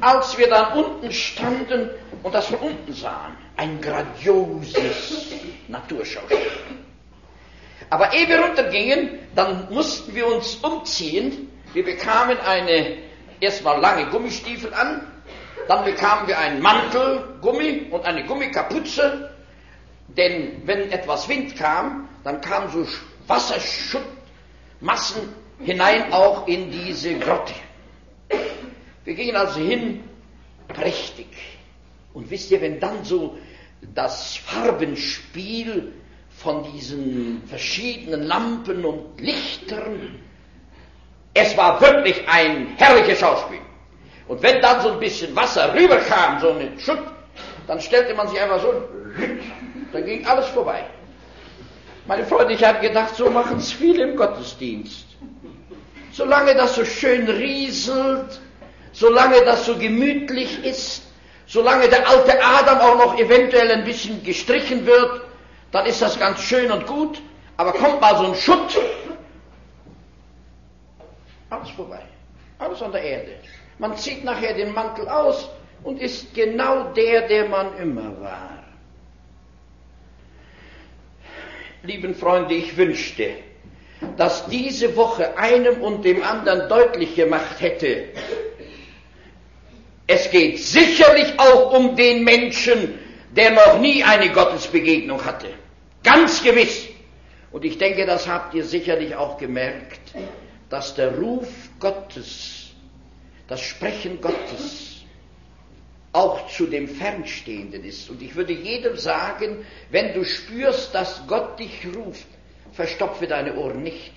Als 0.00 0.38
wir 0.38 0.48
dann 0.48 0.72
unten 0.78 1.12
standen, 1.12 1.90
und 2.28 2.34
das 2.34 2.46
von 2.48 2.58
unten 2.58 2.92
sahen. 2.92 3.34
Ein 3.56 3.80
grandioses 3.80 5.32
Naturschauspiel. 5.66 6.36
Aber 7.88 8.12
ehe 8.12 8.28
wir 8.28 8.40
runtergingen, 8.40 9.18
dann 9.34 9.72
mussten 9.72 10.14
wir 10.14 10.26
uns 10.26 10.56
umziehen. 10.56 11.50
Wir 11.72 11.86
bekamen 11.86 12.38
eine 12.40 12.98
erstmal 13.40 13.80
lange 13.80 14.10
Gummistiefel 14.10 14.74
an, 14.74 15.10
dann 15.68 15.86
bekamen 15.86 16.28
wir 16.28 16.38
einen 16.38 16.60
Mantel, 16.60 17.38
Gummi 17.40 17.86
und 17.90 18.04
eine 18.04 18.26
Gummikapuze, 18.26 19.30
denn 20.08 20.60
wenn 20.66 20.92
etwas 20.92 21.26
Wind 21.30 21.56
kam, 21.56 22.10
dann 22.24 22.42
kamen 22.42 22.68
so 22.70 22.86
Wasserschuttmassen 23.26 25.34
hinein 25.60 26.12
auch 26.12 26.46
in 26.46 26.70
diese 26.70 27.18
Grotte. 27.18 27.54
Wir 29.04 29.14
gingen 29.14 29.36
also 29.36 29.60
hin, 29.60 30.04
prächtig. 30.68 31.57
Und 32.12 32.30
wisst 32.30 32.50
ihr, 32.50 32.60
wenn 32.60 32.80
dann 32.80 33.04
so 33.04 33.38
das 33.94 34.36
Farbenspiel 34.36 35.92
von 36.30 36.64
diesen 36.72 37.42
verschiedenen 37.46 38.22
Lampen 38.22 38.84
und 38.84 39.20
Lichtern. 39.20 40.20
Es 41.34 41.56
war 41.56 41.80
wirklich 41.80 42.28
ein 42.28 42.74
herrliches 42.76 43.18
Schauspiel. 43.18 43.58
Und 44.28 44.42
wenn 44.42 44.60
dann 44.60 44.80
so 44.80 44.92
ein 44.92 45.00
bisschen 45.00 45.34
Wasser 45.34 45.74
rüberkam, 45.74 46.40
so 46.40 46.50
ein 46.52 46.78
Schutt, 46.78 47.02
dann 47.66 47.80
stellte 47.80 48.14
man 48.14 48.28
sich 48.28 48.40
einfach 48.40 48.60
so, 48.60 48.72
dann 49.92 50.04
ging 50.04 50.24
alles 50.26 50.46
vorbei. 50.46 50.84
Meine 52.06 52.24
Freunde, 52.24 52.54
ich 52.54 52.64
habe 52.64 52.80
gedacht, 52.80 53.16
so 53.16 53.28
machen 53.30 53.58
es 53.58 53.72
viele 53.72 54.04
im 54.04 54.16
Gottesdienst. 54.16 55.06
Solange 56.12 56.54
das 56.54 56.74
so 56.74 56.84
schön 56.84 57.28
rieselt, 57.28 58.40
solange 58.92 59.44
das 59.44 59.66
so 59.66 59.76
gemütlich 59.76 60.64
ist, 60.64 61.02
solange 61.48 61.88
der 61.88 62.06
alte 62.08 62.38
Adam 62.42 62.78
auch 62.78 62.96
noch 62.96 63.18
eventuell 63.18 63.70
ein 63.72 63.84
bisschen 63.84 64.22
gestrichen 64.22 64.86
wird, 64.86 65.22
dann 65.72 65.86
ist 65.86 66.00
das 66.00 66.18
ganz 66.18 66.40
schön 66.40 66.70
und 66.70 66.86
gut, 66.86 67.20
aber 67.56 67.72
kommt 67.72 68.00
mal 68.00 68.16
so 68.16 68.26
ein 68.26 68.34
Schutt, 68.34 68.78
alles 71.50 71.70
vorbei, 71.70 72.02
alles 72.58 72.80
an 72.82 72.92
der 72.92 73.02
Erde. 73.02 73.32
Man 73.78 73.96
zieht 73.96 74.24
nachher 74.24 74.54
den 74.54 74.72
Mantel 74.72 75.08
aus 75.08 75.48
und 75.82 76.00
ist 76.00 76.34
genau 76.34 76.92
der, 76.92 77.26
der 77.28 77.48
man 77.48 77.76
immer 77.78 78.20
war. 78.20 78.50
Lieben 81.82 82.14
Freunde, 82.14 82.54
ich 82.54 82.76
wünschte, 82.76 83.30
dass 84.16 84.46
diese 84.46 84.96
Woche 84.96 85.38
einem 85.38 85.80
und 85.80 86.04
dem 86.04 86.22
anderen 86.22 86.68
deutlich 86.68 87.14
gemacht 87.14 87.60
hätte, 87.60 88.08
es 90.08 90.30
geht 90.30 90.58
sicherlich 90.58 91.38
auch 91.38 91.72
um 91.72 91.94
den 91.94 92.24
Menschen, 92.24 92.98
der 93.36 93.50
noch 93.50 93.78
nie 93.78 94.02
eine 94.02 94.30
Gottesbegegnung 94.30 95.22
hatte. 95.24 95.48
Ganz 96.02 96.42
gewiss. 96.42 96.88
Und 97.52 97.64
ich 97.64 97.76
denke, 97.76 98.06
das 98.06 98.26
habt 98.26 98.54
ihr 98.54 98.64
sicherlich 98.64 99.14
auch 99.14 99.36
gemerkt, 99.36 100.14
dass 100.70 100.94
der 100.94 101.16
Ruf 101.18 101.48
Gottes, 101.78 102.70
das 103.48 103.60
Sprechen 103.60 104.20
Gottes 104.20 105.02
auch 106.12 106.48
zu 106.48 106.66
dem 106.66 106.88
Fernstehenden 106.88 107.84
ist. 107.84 108.08
Und 108.08 108.22
ich 108.22 108.34
würde 108.34 108.54
jedem 108.54 108.96
sagen, 108.96 109.66
wenn 109.90 110.14
du 110.14 110.24
spürst, 110.24 110.94
dass 110.94 111.22
Gott 111.26 111.58
dich 111.58 111.86
ruft, 111.94 112.26
verstopfe 112.72 113.26
deine 113.26 113.56
Ohren 113.56 113.82
nicht. 113.82 114.12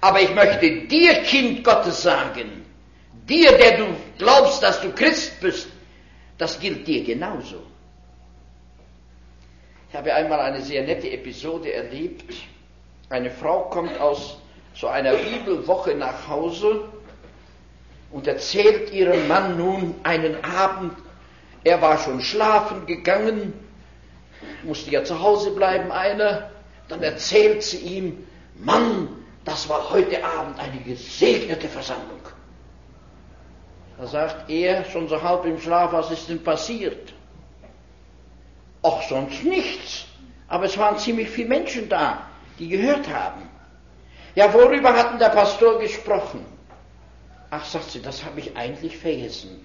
Aber 0.00 0.20
ich 0.20 0.34
möchte 0.34 0.86
dir, 0.86 1.14
Kind 1.22 1.62
Gottes, 1.62 2.02
sagen, 2.02 2.64
dir, 3.28 3.56
der 3.56 3.78
du 3.78 3.86
glaubst, 4.18 4.62
dass 4.62 4.80
du 4.80 4.92
Christ 4.92 5.40
bist, 5.40 5.68
das 6.38 6.58
gilt 6.58 6.86
dir 6.86 7.04
genauso. 7.04 7.62
Ich 9.90 9.96
habe 9.96 10.12
einmal 10.14 10.40
eine 10.40 10.60
sehr 10.60 10.82
nette 10.82 11.10
Episode 11.10 11.72
erlebt. 11.72 12.34
Eine 13.08 13.30
Frau 13.30 13.62
kommt 13.70 13.98
aus 14.00 14.38
so 14.74 14.86
einer 14.86 15.14
Bibelwoche 15.14 15.94
nach 15.94 16.28
Hause 16.28 16.88
und 18.10 18.26
erzählt 18.26 18.92
ihrem 18.92 19.26
Mann 19.28 19.56
nun 19.56 19.94
einen 20.02 20.44
Abend, 20.44 20.92
er 21.64 21.80
war 21.82 21.98
schon 21.98 22.20
schlafen 22.20 22.86
gegangen, 22.86 23.52
musste 24.62 24.90
ja 24.90 25.04
zu 25.04 25.20
Hause 25.20 25.50
bleiben, 25.50 25.90
einer, 25.90 26.50
dann 26.88 27.02
erzählt 27.02 27.62
sie 27.62 27.78
ihm, 27.78 28.26
Mann, 28.54 29.08
das 29.44 29.68
war 29.68 29.90
heute 29.90 30.22
Abend 30.24 30.58
eine 30.60 30.80
gesegnete 30.82 31.68
Versammlung. 31.68 32.17
Da 33.98 34.06
sagt 34.06 34.48
er, 34.48 34.84
schon 34.84 35.08
so 35.08 35.20
halb 35.20 35.44
im 35.44 35.60
Schlaf, 35.60 35.92
was 35.92 36.10
ist 36.10 36.28
denn 36.28 36.42
passiert? 36.42 37.12
Ach, 38.82 39.02
sonst 39.08 39.42
nichts. 39.42 40.06
Aber 40.46 40.66
es 40.66 40.78
waren 40.78 40.96
ziemlich 40.98 41.28
viele 41.28 41.48
Menschen 41.48 41.88
da, 41.88 42.26
die 42.58 42.68
gehört 42.68 43.08
haben. 43.08 43.42
Ja, 44.36 44.52
worüber 44.54 44.92
hat 44.92 45.12
denn 45.12 45.18
der 45.18 45.30
Pastor 45.30 45.80
gesprochen? 45.80 46.46
Ach, 47.50 47.64
sagt 47.64 47.90
sie, 47.90 48.00
das 48.00 48.24
habe 48.24 48.38
ich 48.38 48.56
eigentlich 48.56 48.96
vergessen. 48.96 49.60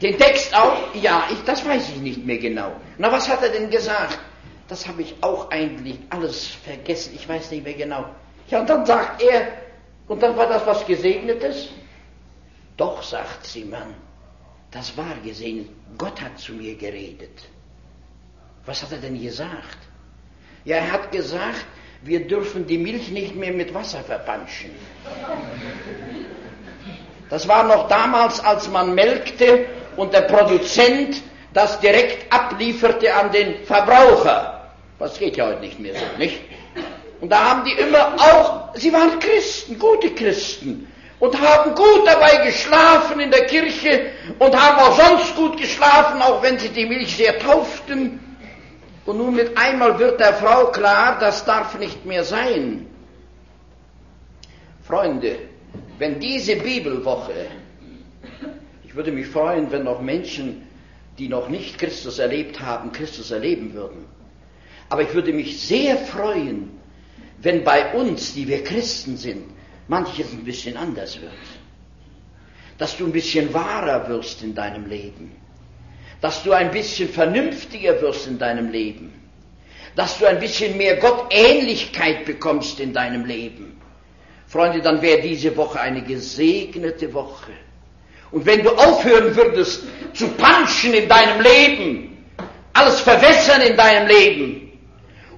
Den 0.00 0.16
Text 0.16 0.56
auch? 0.56 0.94
Ja, 0.94 1.24
ich, 1.30 1.42
das 1.44 1.64
weiß 1.66 1.90
ich 1.90 1.96
nicht 1.96 2.24
mehr 2.24 2.38
genau. 2.38 2.72
Na, 2.96 3.12
was 3.12 3.28
hat 3.28 3.42
er 3.42 3.50
denn 3.50 3.68
gesagt? 3.68 4.18
Das 4.68 4.88
habe 4.88 5.02
ich 5.02 5.14
auch 5.20 5.50
eigentlich 5.50 5.98
alles 6.08 6.46
vergessen. 6.46 7.12
Ich 7.14 7.28
weiß 7.28 7.50
nicht 7.50 7.64
mehr 7.64 7.74
genau. 7.74 8.06
Ja, 8.48 8.60
und 8.60 8.70
dann 8.70 8.86
sagt 8.86 9.22
er, 9.22 9.48
und 10.08 10.22
dann 10.22 10.36
war 10.36 10.46
das 10.46 10.66
was 10.66 10.86
Gesegnetes? 10.86 11.68
Doch, 12.76 13.02
sagt 13.02 13.46
sie, 13.46 13.64
Mann, 13.64 13.94
das 14.70 14.96
war 14.96 15.14
gesegnet. 15.24 15.68
Gott 15.98 16.20
hat 16.20 16.38
zu 16.38 16.52
mir 16.52 16.74
geredet. 16.74 17.48
Was 18.64 18.82
hat 18.82 18.92
er 18.92 18.98
denn 18.98 19.20
gesagt? 19.20 19.78
Ja, 20.64 20.76
er 20.76 20.92
hat 20.92 21.12
gesagt, 21.12 21.66
wir 22.02 22.26
dürfen 22.26 22.66
die 22.66 22.78
Milch 22.78 23.10
nicht 23.10 23.34
mehr 23.34 23.52
mit 23.52 23.72
Wasser 23.74 24.02
verpanschen. 24.02 24.70
Das 27.28 27.46
war 27.48 27.64
noch 27.64 27.88
damals, 27.88 28.40
als 28.40 28.68
man 28.68 28.94
melkte 28.94 29.66
und 29.96 30.12
der 30.12 30.22
Produzent 30.22 31.22
das 31.52 31.80
direkt 31.80 32.32
ablieferte 32.32 33.14
an 33.14 33.30
den 33.30 33.64
Verbraucher. 33.64 34.70
Das 34.98 35.18
geht 35.18 35.36
ja 35.36 35.46
heute 35.46 35.60
nicht 35.60 35.78
mehr 35.78 35.94
so, 35.94 36.18
nicht? 36.18 36.40
Und 37.20 37.30
da 37.30 37.50
haben 37.50 37.64
die 37.64 37.72
immer 37.72 38.14
auch, 38.16 38.74
sie 38.74 38.92
waren 38.92 39.18
Christen, 39.18 39.78
gute 39.78 40.10
Christen, 40.14 40.91
und 41.22 41.40
haben 41.40 41.76
gut 41.76 42.04
dabei 42.04 42.44
geschlafen 42.44 43.20
in 43.20 43.30
der 43.30 43.46
Kirche 43.46 44.10
und 44.40 44.60
haben 44.60 44.78
auch 44.80 44.98
sonst 44.98 45.36
gut 45.36 45.56
geschlafen, 45.56 46.20
auch 46.20 46.42
wenn 46.42 46.58
sie 46.58 46.70
die 46.70 46.84
Milch 46.84 47.16
sehr 47.16 47.38
tauften. 47.38 48.18
Und 49.06 49.18
nun 49.18 49.36
mit 49.36 49.56
einmal 49.56 50.00
wird 50.00 50.18
der 50.18 50.34
Frau 50.34 50.72
klar, 50.72 51.20
das 51.20 51.44
darf 51.44 51.78
nicht 51.78 52.04
mehr 52.04 52.24
sein. 52.24 52.88
Freunde, 54.82 55.36
wenn 55.96 56.18
diese 56.18 56.56
Bibelwoche, 56.56 57.46
ich 58.84 58.92
würde 58.96 59.12
mich 59.12 59.28
freuen, 59.28 59.70
wenn 59.70 59.84
noch 59.84 60.00
Menschen, 60.00 60.66
die 61.18 61.28
noch 61.28 61.48
nicht 61.48 61.78
Christus 61.78 62.18
erlebt 62.18 62.58
haben, 62.58 62.90
Christus 62.90 63.30
erleben 63.30 63.74
würden. 63.74 64.06
Aber 64.88 65.02
ich 65.02 65.14
würde 65.14 65.32
mich 65.32 65.60
sehr 65.60 65.98
freuen, 65.98 66.80
wenn 67.38 67.62
bei 67.62 67.94
uns, 67.94 68.34
die 68.34 68.48
wir 68.48 68.64
Christen 68.64 69.16
sind, 69.16 69.44
manches 69.94 70.28
ein 70.32 70.44
bisschen 70.44 70.76
anders 70.76 71.12
wird. 71.20 71.42
Dass 72.78 72.96
du 72.96 73.02
ein 73.06 73.12
bisschen 73.12 73.46
wahrer 73.52 74.08
wirst 74.08 74.42
in 74.42 74.54
deinem 74.54 74.86
Leben 74.96 75.26
dass 76.22 76.44
du 76.44 76.52
ein 76.52 76.70
bisschen 76.70 77.08
vernünftiger 77.08 78.00
wirst 78.00 78.28
in 78.28 78.38
deinem 78.38 78.70
Leben, 78.70 79.12
dass 79.96 80.18
du 80.18 80.24
ein 80.26 80.38
bisschen 80.38 80.76
mehr 80.78 80.96
Gottähnlichkeit 80.96 82.24
bekommst 82.24 82.78
in 82.80 82.92
deinem 82.94 83.24
Leben. 83.26 83.76
Freunde, 84.46 84.80
dann 84.80 85.02
wäre 85.02 85.20
diese 85.20 85.54
Woche 85.56 85.80
eine 85.80 86.02
gesegnete 86.02 87.12
Woche. 87.12 87.50
Und 88.30 88.46
wenn 88.46 88.62
du 88.62 88.70
aufhören 88.70 89.34
würdest 89.34 89.82
zu 90.14 90.28
panschen 90.28 90.94
in 90.94 91.08
deinem 91.08 91.40
Leben, 91.40 92.24
alles 92.72 93.00
verwässern 93.00 93.60
in 93.62 93.76
deinem 93.76 94.06
Leben, 94.06 94.58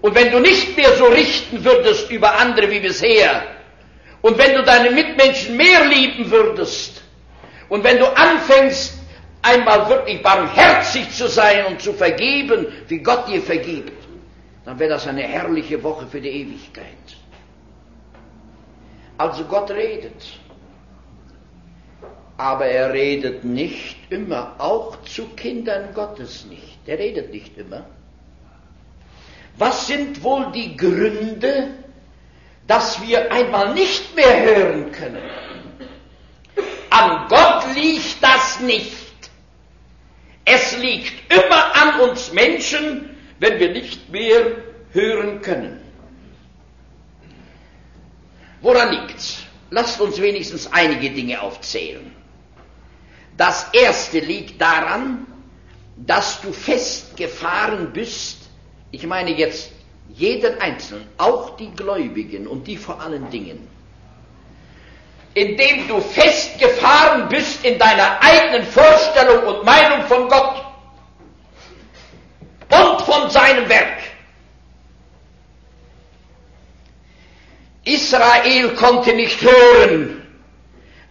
und 0.03 0.14
wenn 0.14 0.31
du 0.31 0.38
nicht 0.38 0.77
mehr 0.77 0.93
so 0.99 1.07
richten 1.07 1.64
würdest 1.64 2.11
über 2.11 2.35
andere 2.38 2.71
wie 2.71 2.81
bisher, 2.81 3.43
und 4.25 4.39
wenn 4.39 4.55
du 4.55 4.63
deine 4.63 4.91
Mitmenschen 4.91 5.55
mehr 5.55 5.85
lieben 5.85 6.31
würdest, 6.31 7.03
und 7.69 7.85
wenn 7.85 7.99
du 7.99 8.07
anfängst, 8.07 8.95
einmal 9.43 9.87
wirklich 9.91 10.23
barmherzig 10.23 11.11
zu 11.11 11.29
sein 11.29 11.67
und 11.67 11.83
zu 11.83 11.93
vergeben, 11.93 12.69
wie 12.89 13.01
Gott 13.01 13.29
dir 13.29 13.43
vergibt, 13.43 13.93
dann 14.65 14.79
wäre 14.79 14.95
das 14.95 15.07
eine 15.07 15.25
herrliche 15.25 15.83
Woche 15.83 16.07
für 16.07 16.23
die 16.23 16.31
Ewigkeit. 16.31 16.87
Also 19.19 19.45
Gott 19.45 19.71
redet. 19.71 20.41
Aber 22.39 22.65
er 22.65 22.95
redet 22.95 23.45
nicht 23.45 23.99
immer, 24.09 24.55
auch 24.57 25.03
zu 25.03 25.27
Kindern 25.37 25.93
Gottes 25.93 26.47
nicht. 26.47 26.79
Er 26.87 26.99
redet 26.99 27.31
nicht 27.31 27.59
immer. 27.59 27.85
Was 29.59 29.87
sind 29.87 30.23
wohl 30.23 30.51
die 30.53 30.75
Gründe, 30.79 31.84
dass 32.66 33.00
wir 33.03 33.31
einmal 33.31 33.74
nicht 33.74 34.14
mehr 34.14 34.42
hören 34.42 34.92
können? 34.92 35.22
An 36.90 37.29
Gott 37.29 37.74
liegt 37.74 38.22
das 38.22 38.61
nicht. 38.61 38.92
Es 40.44 40.77
liegt 40.77 41.33
immer 41.33 41.74
an 41.74 42.00
uns 42.00 42.33
Menschen, 42.33 43.16
wenn 43.38 43.59
wir 43.59 43.72
nicht 43.72 44.11
mehr 44.11 44.57
hören 44.92 45.40
können. 45.40 45.81
Woran 48.61 48.92
liegt's? 48.92 49.42
Lasst 49.70 50.00
uns 50.00 50.20
wenigstens 50.20 50.72
einige 50.72 51.11
Dinge 51.11 51.40
aufzählen. 51.40 52.14
Das 53.37 53.68
erste 53.72 54.20
liegt 54.20 54.61
daran, 54.61 55.27
dass 55.96 56.40
du 56.40 56.53
festgefahren 56.53 57.92
bist, 57.92 58.38
ich 58.90 59.07
meine 59.07 59.33
jetzt 59.33 59.72
jeden 60.14 60.61
Einzelnen, 60.61 61.09
auch 61.18 61.57
die 61.57 61.70
Gläubigen 61.74 62.46
und 62.46 62.66
die 62.66 62.77
vor 62.77 63.00
allen 63.00 63.29
Dingen, 63.31 63.68
indem 65.35 65.88
du 65.88 66.00
festgefahren 66.00 67.29
bist 67.29 67.64
in 67.64 67.79
deiner 67.79 68.20
eigenen 68.22 68.64
Vorstellung 68.64 69.44
und 69.46 69.64
Meinung 69.64 70.03
von 70.07 70.29
Gott. 70.29 70.64
von 73.05 73.31
seinem 73.31 73.68
Werk. 73.68 73.98
Israel 77.85 78.74
konnte 78.74 79.12
nicht 79.12 79.40
hören, 79.42 80.27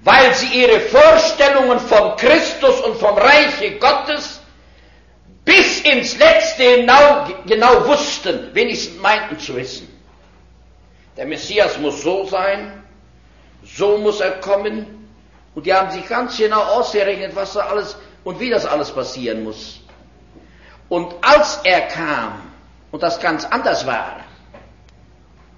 weil 0.01 0.33
sie 0.33 0.61
ihre 0.61 0.79
Vorstellungen 0.79 1.79
von 1.79 2.15
Christus 2.17 2.81
und 2.81 2.97
vom 2.97 3.15
Reiche 3.17 3.77
Gottes 3.77 4.41
bis 5.45 5.81
ins 5.81 6.17
Letzte 6.17 6.77
genau, 6.77 7.27
genau 7.45 7.85
wussten, 7.85 8.53
wenigstens 8.53 9.01
meinten 9.01 9.37
zu 9.39 9.55
wissen. 9.55 9.87
Der 11.17 11.25
Messias 11.25 11.77
muss 11.77 12.01
so 12.01 12.25
sein, 12.25 12.83
so 13.63 13.97
muss 13.97 14.19
er 14.19 14.39
kommen, 14.39 15.03
und 15.55 15.65
die 15.65 15.73
haben 15.73 15.91
sich 15.91 16.07
ganz 16.07 16.37
genau 16.37 16.61
ausgerechnet, 16.61 17.35
was 17.35 17.53
da 17.53 17.61
alles 17.61 17.95
und 18.23 18.39
wie 18.39 18.49
das 18.49 18.65
alles 18.65 18.91
passieren 18.91 19.43
muss. 19.43 19.79
Und 20.89 21.13
als 21.21 21.59
er 21.63 21.81
kam 21.81 22.41
und 22.91 23.03
das 23.03 23.19
ganz 23.19 23.45
anders 23.45 23.85
war, 23.85 24.21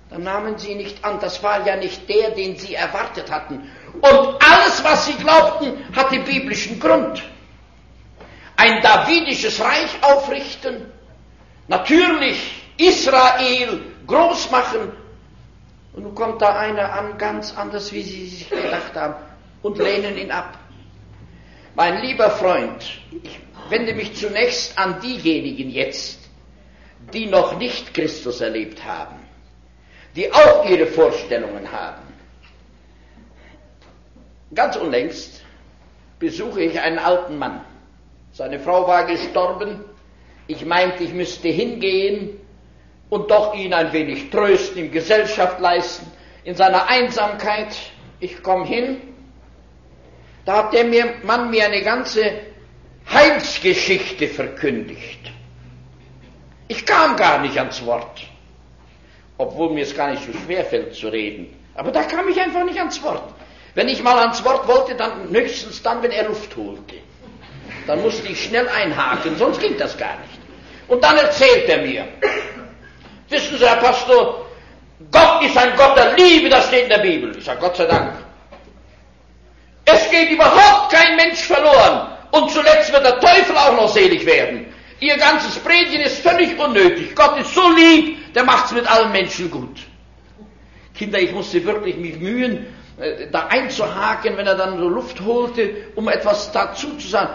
dann 0.10 0.24
nahmen 0.24 0.58
sie 0.58 0.76
nicht 0.76 1.04
an, 1.04 1.20
das 1.20 1.42
war 1.42 1.66
ja 1.66 1.76
nicht 1.76 2.08
der, 2.10 2.32
den 2.32 2.58
sie 2.58 2.76
erwartet 2.76 3.32
hatten. 3.32 3.70
Und 3.94 4.38
alles, 4.42 4.84
was 4.84 5.06
sie 5.08 5.14
glaubten, 5.14 5.74
hatte 5.96 6.20
biblischen 6.20 6.80
Grund. 6.80 7.24
Ein 8.58 8.82
davidisches 8.82 9.60
Reich 9.60 9.92
aufrichten, 10.02 10.92
natürlich 11.68 12.62
Israel 12.78 13.82
groß 14.08 14.52
machen. 14.52 14.92
Und 15.94 16.04
nun 16.04 16.16
kommt 16.16 16.42
da 16.42 16.58
einer 16.58 16.92
an, 16.94 17.18
ganz 17.18 17.56
anders, 17.56 17.92
wie 17.92 18.02
sie 18.02 18.28
sich 18.28 18.50
gedacht 18.50 18.96
haben, 18.96 19.16
und 19.62 19.78
lehnen 19.78 20.18
ihn 20.18 20.32
ab. 20.32 20.58
Mein 21.76 22.02
lieber 22.02 22.30
Freund, 22.32 22.84
ich 23.24 23.40
wende 23.70 23.94
mich 23.94 24.16
zunächst 24.16 24.78
an 24.78 25.00
diejenigen 25.02 25.70
jetzt, 25.70 26.20
die 27.14 27.26
noch 27.26 27.58
nicht 27.58 27.94
Christus 27.94 28.42
erlebt 28.42 28.84
haben, 28.84 29.20
die 30.16 30.32
auch 30.32 30.66
ihre 30.70 30.88
Vorstellungen 30.88 31.72
haben. 31.72 32.02
Ganz 34.54 34.78
unlängst 34.78 35.44
besuche 36.20 36.62
ich 36.62 36.80
einen 36.80 37.00
alten 37.00 37.38
Mann. 37.38 37.62
Seine 38.36 38.60
Frau 38.60 38.86
war 38.86 39.06
gestorben. 39.06 39.86
Ich 40.48 40.66
meinte, 40.66 41.06
ich 41.06 41.14
müsste 41.14 41.48
hingehen 41.48 42.38
und 43.10 43.32
doch 43.32 43.56
ihn 43.56 43.74
ein 43.74 43.94
wenig 43.94 44.30
trösten, 44.30 44.78
ihm 44.78 44.92
Gesellschaft 44.92 45.62
leisten, 45.62 46.06
in 46.44 46.54
seiner 46.54 46.90
Einsamkeit. 46.90 47.74
Ich 48.20 48.44
komme 48.44 48.66
hin. 48.66 48.98
Da 50.44 50.58
hat 50.58 50.74
der 50.74 50.84
Mann 51.24 51.50
mir 51.50 51.64
eine 51.64 51.82
ganze 51.82 52.30
Heilsgeschichte 53.10 54.28
verkündigt. 54.28 55.32
Ich 56.68 56.86
kam 56.86 57.16
gar 57.16 57.40
nicht 57.40 57.58
ans 57.58 57.86
Wort, 57.86 58.22
obwohl 59.38 59.74
mir 59.74 59.84
es 59.84 59.96
gar 59.96 60.12
nicht 60.12 60.26
so 60.26 60.38
schwer 60.40 60.66
fällt 60.66 60.94
zu 60.94 61.08
reden. 61.08 61.56
Aber 61.74 61.90
da 61.90 62.04
kam 62.04 62.28
ich 62.28 62.42
einfach 62.42 62.66
nicht 62.66 62.80
ans 62.80 63.02
Wort. 63.02 63.34
Wenn 63.76 63.88
ich 63.88 64.04
mal 64.04 64.20
ans 64.20 64.44
Wort 64.44 64.68
wollte, 64.68 64.96
dann 64.96 65.30
höchstens 65.30 65.82
dann, 65.82 66.04
wenn 66.04 66.12
er 66.12 66.28
Luft 66.28 66.54
holte. 66.58 66.96
Dann 67.88 68.02
musste 68.02 68.28
ich 68.28 68.44
schnell 68.44 68.68
einhaken, 68.68 69.38
sonst 69.38 69.60
ging 69.60 69.78
das 69.78 69.98
gar 69.98 70.18
nicht. 70.20 70.40
Und 70.88 71.04
dann 71.04 71.18
erzählt 71.18 71.68
er 71.70 71.78
mir, 71.80 72.06
wissen 73.30 73.58
Sie, 73.58 73.68
Herr 73.68 73.78
Pastor, 73.78 74.46
Gott 75.12 75.44
ist 75.44 75.58
ein 75.58 75.76
Gott 75.76 75.98
der 75.98 76.16
Liebe, 76.16 76.50
das 76.50 76.68
steht 76.68 76.84
in 76.84 76.90
der 76.90 77.00
Bibel. 77.00 77.36
Ich 77.38 77.44
sage, 77.44 77.60
Gott 77.60 77.76
sei 77.76 77.86
Dank. 77.86 78.14
Es 79.86 80.10
geht 80.10 80.32
überhaupt 80.32 80.92
kein 80.92 81.16
Mensch 81.16 81.42
verloren. 81.42 82.12
Und 82.32 82.52
zuletzt 82.52 82.92
wird 82.92 83.06
der 83.06 83.20
Teufel 83.20 83.56
auch 83.56 83.76
noch 83.76 83.90
selig 83.90 84.26
werden. 84.26 84.74
Ihr 85.00 85.18
ganzes 85.18 85.60
Predigen 85.60 86.02
ist 86.02 86.20
völlig 86.20 86.58
unnötig. 86.58 87.16
Gott 87.16 87.38
ist 87.40 87.54
so 87.54 87.70
lieb, 87.72 88.34
der 88.34 88.44
macht 88.44 88.68
es 88.68 88.72
mit 88.72 88.90
allen 88.90 89.12
Menschen 89.12 89.52
gut. 89.52 89.80
Kinder, 90.96 91.20
ich 91.20 91.32
musste 91.32 91.64
wirklich 91.66 91.98
mich 91.98 92.18
mühen, 92.18 92.66
äh, 92.98 93.28
da 93.30 93.48
einzuhaken, 93.48 94.38
wenn 94.38 94.48
er 94.48 94.56
dann 94.56 94.78
so 94.80 94.88
Luft 94.88 95.20
holte, 95.22 95.70
um 95.96 96.08
etwas 96.08 96.52
dazu 96.52 96.96
zu 96.98 97.08
sagen. 97.08 97.30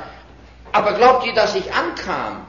Aber 0.73 0.93
glaubt 0.95 1.27
ihr, 1.27 1.35
dass 1.35 1.55
ich 1.55 1.73
ankam? 1.73 2.47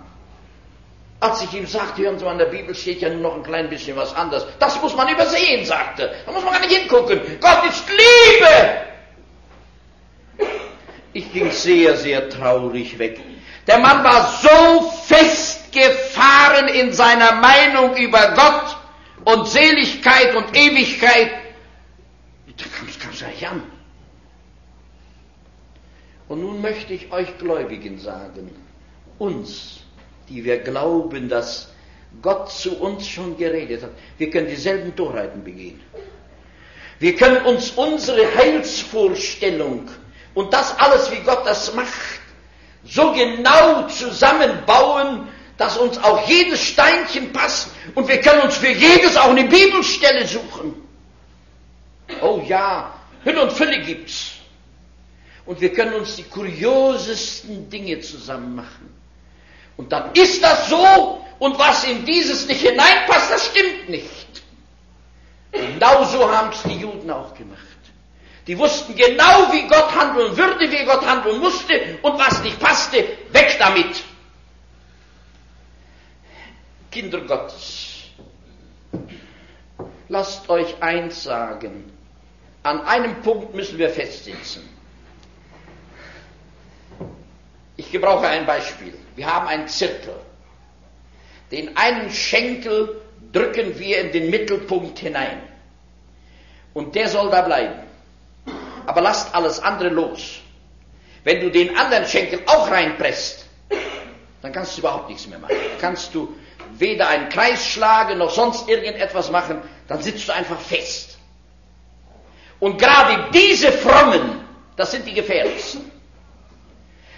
Als 1.20 1.42
ich 1.44 1.54
ihm 1.54 1.68
sagte, 1.68 2.02
hören 2.02 2.18
Sie 2.18 2.26
mal, 2.26 2.32
in 2.32 2.40
der 2.40 2.46
Bibel 2.46 2.74
steht 2.74 3.02
ja 3.02 3.10
nur 3.10 3.22
noch 3.22 3.36
ein 3.36 3.44
klein 3.44 3.70
bisschen 3.70 3.96
was 3.96 4.16
anderes. 4.16 4.46
Das 4.60 4.82
muss 4.82 4.96
man 4.96 5.08
übersehen, 5.08 5.66
sagte. 5.66 6.12
Da 6.26 6.32
muss 6.32 6.44
man 6.44 6.54
gar 6.54 6.62
nicht 6.62 6.76
hingucken. 6.76 7.22
Gott 7.40 7.64
ist 7.70 7.84
Liebe! 7.90 8.82
Ich 11.14 11.32
ging 11.32 11.52
sehr, 11.52 11.96
sehr 11.98 12.30
traurig 12.30 12.98
weg. 12.98 13.20
Der 13.68 13.78
Mann 13.78 14.04
war 14.04 14.32
so 14.42 14.90
festgefahren 15.06 16.70
in 16.70 16.92
seiner 16.94 17.34
Meinung 17.34 17.96
über 17.98 18.32
Gott 18.32 18.78
und 19.26 19.48
Seligkeit 19.48 20.36
und 20.36 20.56
Ewigkeit. 20.56 21.32
Da 22.58 22.66
kam 22.78 22.88
es 22.88 23.00
gar 23.00 23.30
nicht 23.30 23.48
an. 23.48 23.64
Und 26.32 26.40
nun 26.40 26.62
möchte 26.62 26.94
ich 26.94 27.12
euch 27.12 27.38
Gläubigen 27.40 28.00
sagen, 28.00 28.56
uns, 29.20 29.82
die 30.30 30.46
wir 30.46 30.60
glauben, 30.60 31.28
dass 31.28 31.74
Gott 32.22 32.50
zu 32.50 32.78
uns 32.80 33.06
schon 33.06 33.36
geredet 33.38 33.84
hat, 33.84 33.90
wir 34.18 34.30
können 34.30 34.48
dieselben 34.48 34.96
Torheiten 34.96 35.44
begehen. 35.44 35.82
Wir 37.00 37.18
können 37.18 37.46
uns 37.46 37.72
unsere 37.72 38.34
Heilsvorstellung 38.34 39.90
und 40.34 40.54
das 40.54 40.80
alles, 40.80 41.12
wie 41.12 41.20
Gott 41.20 41.46
das 41.46 41.76
macht, 41.76 42.22
so 42.86 43.12
genau 43.12 43.88
zusammenbauen, 43.90 45.28
dass 45.58 45.76
uns 45.76 45.98
auch 45.98 46.26
jedes 46.30 46.62
Steinchen 46.62 47.34
passt 47.34 47.72
und 47.94 48.08
wir 48.08 48.22
können 48.22 48.44
uns 48.44 48.56
für 48.56 48.72
jedes 48.72 49.18
auch 49.18 49.32
eine 49.32 49.44
Bibelstelle 49.50 50.26
suchen. 50.26 50.76
Oh 52.22 52.42
ja, 52.48 52.94
Hülle 53.26 53.42
und 53.42 53.52
Fülle 53.52 53.82
gibt's. 53.82 54.31
Und 55.46 55.60
wir 55.60 55.74
können 55.74 55.94
uns 55.94 56.16
die 56.16 56.24
kuriosesten 56.24 57.70
Dinge 57.70 58.00
zusammen 58.00 58.56
machen. 58.56 58.94
Und 59.78 59.92
dann 59.92 60.12
ist 60.14 60.44
das 60.44 60.70
so 60.70 61.24
und 61.40 61.58
was 61.58 61.84
in 61.86 62.06
dieses 62.06 62.48
nicht 62.48 62.62
hineinpasst, 62.62 63.32
das 63.32 63.48
stimmt 63.48 63.90
nicht. 63.90 64.44
Genauso 65.52 66.32
haben 66.32 66.52
es 66.52 66.62
die 66.64 66.78
Juden 66.78 67.10
auch 67.10 67.34
gemacht. 67.34 67.60
Die 68.48 68.58
wussten 68.58 68.96
genau, 68.96 69.52
wie 69.52 69.68
Gott 69.68 69.94
handeln 69.96 70.36
würde, 70.36 70.72
wie 70.72 70.86
Gott 70.86 71.06
handeln 71.06 71.40
musste 71.40 71.98
und 72.02 72.18
was 72.18 72.42
nicht 72.44 72.60
passte, 72.60 72.98
weg 73.32 73.56
damit. 73.60 74.04
Kinder 76.92 77.22
Gottes, 77.22 78.04
lasst 80.10 80.50
euch 80.50 80.82
eins 80.82 81.24
sagen. 81.24 81.92
An 82.64 82.82
einem 82.82 83.22
Punkt 83.22 83.56
müssen 83.56 83.78
wir 83.78 83.90
festsitzen. 83.90 84.68
Ich 87.92 88.00
gebrauche 88.00 88.26
ein 88.28 88.46
Beispiel. 88.46 88.94
Wir 89.18 89.28
haben 89.28 89.48
einen 89.48 89.68
Zirkel. 89.68 90.16
Den 91.52 91.76
einen 91.76 92.10
Schenkel 92.10 93.02
drücken 93.34 93.78
wir 93.78 94.00
in 94.00 94.14
den 94.14 94.30
Mittelpunkt 94.30 95.00
hinein. 95.00 95.42
Und 96.74 96.96
der 96.96 97.10
soll 97.10 97.30
da 97.30 97.42
bleiben 97.42 97.92
aber 98.86 99.02
lasst 99.02 99.34
alles 99.34 99.60
andere 99.60 99.90
los. 99.90 100.40
Wenn 101.24 101.40
du 101.40 101.52
den 101.52 101.78
anderen 101.78 102.06
Schenkel 102.06 102.42
auch 102.46 102.70
reinpresst, 102.70 103.46
dann 104.42 104.52
kannst 104.52 104.76
du 104.76 104.82
überhaupt 104.82 105.10
nichts 105.10 105.28
mehr 105.28 105.40
machen. 105.40 105.56
Dann 105.56 105.80
kannst 105.80 106.16
du 106.16 106.36
weder 106.78 107.08
einen 107.08 107.30
Kreis 107.30 107.68
schlagen 107.68 108.18
noch 108.18 108.32
sonst 108.32 108.68
irgendetwas 108.68 109.30
machen, 109.30 109.62
dann 109.88 110.02
sitzt 110.02 110.28
du 110.28 110.34
einfach 110.34 110.60
fest. 110.60 111.18
Und 112.60 112.78
gerade 112.80 113.30
diese 113.34 113.72
Frommen, 113.72 114.42
das 114.76 114.92
sind 114.92 115.06
die 115.06 115.14
gefährlichsten. 115.14 115.92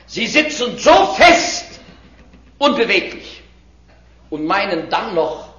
Sie 0.06 0.28
sitzen 0.28 0.78
so 0.78 1.14
fest, 1.14 1.80
unbeweglich 2.58 3.42
und 4.30 4.46
meinen 4.46 4.90
dann 4.90 5.16
noch, 5.16 5.50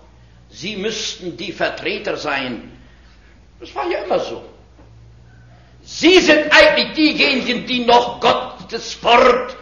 sie 0.48 0.76
müssten 0.76 1.36
die 1.36 1.52
Vertreter 1.52 2.16
sein. 2.16 2.72
Das 3.60 3.74
war 3.74 3.88
ja 3.90 3.98
immer 4.04 4.18
so. 4.20 4.44
Sie 5.82 6.18
sind 6.20 6.50
eigentlich 6.50 6.92
diejenigen, 6.94 7.66
die 7.66 7.84
noch 7.84 8.20
Gottes 8.20 9.02
Wort 9.02 9.56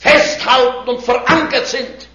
festhalten 0.00 0.88
und 0.88 1.00
verankert 1.00 1.66
sind. 1.66 2.08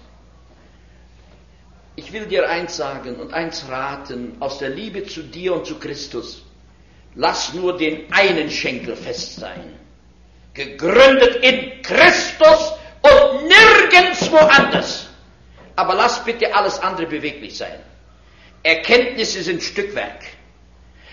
Ich 1.96 2.12
will 2.12 2.26
dir 2.26 2.48
eins 2.48 2.76
sagen 2.76 3.16
und 3.16 3.34
eins 3.34 3.68
raten 3.68 4.36
aus 4.38 4.58
der 4.58 4.70
Liebe 4.70 5.04
zu 5.04 5.22
dir 5.24 5.54
und 5.54 5.66
zu 5.66 5.80
Christus. 5.80 6.42
Lass 7.16 7.52
nur 7.54 7.76
den 7.76 8.12
einen 8.12 8.48
Schenkel 8.50 8.94
fest 8.94 9.40
sein. 9.40 9.74
Gegründet 10.58 11.36
in 11.36 11.82
Christus 11.82 12.72
und 13.02 13.46
nirgendwo 13.46 14.38
anders. 14.38 15.06
Aber 15.76 15.94
lass 15.94 16.24
bitte 16.24 16.52
alles 16.52 16.80
andere 16.80 17.06
beweglich 17.06 17.56
sein. 17.56 17.78
Erkenntnisse 18.64 19.42
sind 19.42 19.62
Stückwerk. 19.62 20.24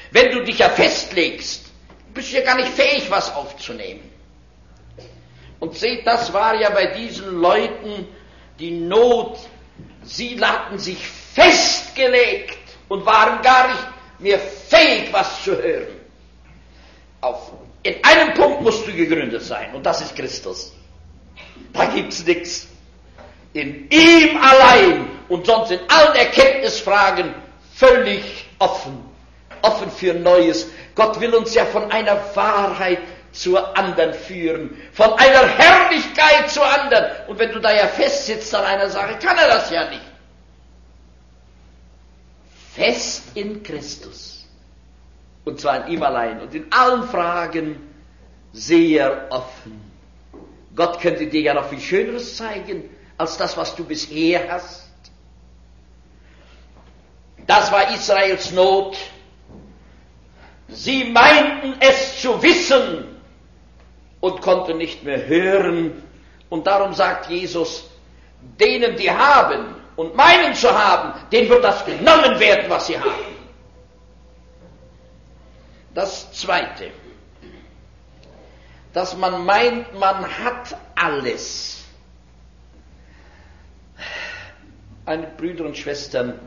Wenn 0.10 0.32
du 0.32 0.44
dich 0.44 0.58
ja 0.60 0.70
festlegst, 0.70 1.72
bist 2.14 2.32
ja 2.32 2.42
gar 2.42 2.56
nicht 2.56 2.70
fähig, 2.70 3.06
was 3.12 3.34
aufzunehmen. 3.36 4.10
Und 5.60 5.76
seht, 5.78 6.08
das 6.08 6.34
war 6.34 6.56
ja 6.56 6.72
bei 6.72 6.88
diesen 6.88 7.40
Leuten 7.40 8.08
die 8.58 8.72
Not 8.72 9.38
Sie 10.06 10.40
hatten 10.40 10.78
sich 10.78 11.00
festgelegt 11.08 12.60
und 12.88 13.06
waren 13.06 13.42
gar 13.42 13.68
nicht 13.70 13.88
mehr 14.20 14.40
fähig, 14.40 15.12
was 15.12 15.44
zu 15.44 15.58
hören. 15.58 16.00
Auf, 17.22 17.52
in 17.86 18.04
einem 18.04 18.34
Punkt 18.34 18.62
musst 18.62 18.88
du 18.88 18.92
gegründet 18.92 19.44
sein, 19.44 19.76
und 19.76 19.86
das 19.86 20.02
ist 20.02 20.16
Christus. 20.16 20.74
Da 21.72 21.86
gibt's 21.86 22.26
nichts. 22.26 22.68
In 23.54 23.88
ihm 23.92 24.38
allein 24.38 25.08
und 25.30 25.46
sonst 25.46 25.70
in 25.70 25.80
allen 25.88 26.16
Erkenntnisfragen 26.16 27.36
völlig 27.76 28.48
offen. 28.58 29.06
Offen 29.62 29.92
für 29.92 30.16
Neues. 30.16 30.68
Gott 30.96 31.20
will 31.20 31.36
uns 31.36 31.54
ja 31.54 31.66
von 31.66 31.92
einer 31.92 32.20
Wahrheit 32.36 33.00
zur 33.32 33.78
anderen 33.78 34.14
führen, 34.16 34.76
von 34.92 35.14
einer 35.14 35.48
Herrlichkeit 35.48 36.50
zur 36.50 36.66
anderen. 36.66 37.06
Und 37.28 37.38
wenn 37.38 37.52
du 37.52 37.60
da 37.60 37.72
ja 37.72 37.88
festsitzt 37.88 38.54
an 38.56 38.66
einer 38.66 38.90
Sache, 38.90 39.20
kann 39.20 39.38
er 39.38 39.48
das 39.48 39.70
ja 39.70 39.88
nicht. 39.90 40.02
Fest 42.74 43.26
in 43.36 43.62
Christus. 43.62 44.45
Und 45.46 45.60
zwar 45.60 45.86
in 45.88 45.94
ihm 45.94 46.04
allein. 46.04 46.42
Und 46.42 46.54
in 46.54 46.72
allen 46.72 47.04
Fragen 47.04 47.80
sehr 48.52 49.28
offen. 49.30 49.80
Gott 50.76 51.00
könnte 51.00 51.28
dir 51.28 51.42
ja 51.42 51.54
noch 51.54 51.70
viel 51.70 51.80
Schöneres 51.80 52.36
zeigen, 52.36 52.90
als 53.18 53.38
das, 53.38 53.56
was 53.56 53.76
du 53.76 53.86
bisher 53.86 54.52
hast. 54.52 54.90
Das 57.48 57.72
war 57.72 57.94
Israels 57.94 58.52
Not. 58.52 58.98
Sie 60.68 61.06
meinten 61.06 61.76
es 61.80 62.20
zu 62.22 62.42
wissen, 62.42 63.16
und 64.26 64.42
konnte 64.42 64.74
nicht 64.74 65.04
mehr 65.04 65.28
hören. 65.28 66.02
Und 66.50 66.66
darum 66.66 66.94
sagt 66.94 67.30
Jesus, 67.30 67.88
denen, 68.60 68.96
die 68.96 69.12
haben 69.12 69.76
und 69.96 70.16
meinen 70.16 70.56
zu 70.56 70.72
haben, 70.72 71.14
denen 71.32 71.48
wird 71.48 71.64
das 71.64 71.86
genommen 71.86 72.40
werden, 72.40 72.66
was 72.68 72.88
sie 72.88 73.00
haben. 73.00 73.35
Das 75.96 76.30
Zweite, 76.34 76.92
dass 78.92 79.16
man 79.16 79.46
meint, 79.46 79.98
man 79.98 80.28
hat 80.28 80.78
alles. 80.94 81.86
Meine 85.06 85.28
Brüder 85.28 85.64
und 85.64 85.78
Schwestern, 85.78 86.38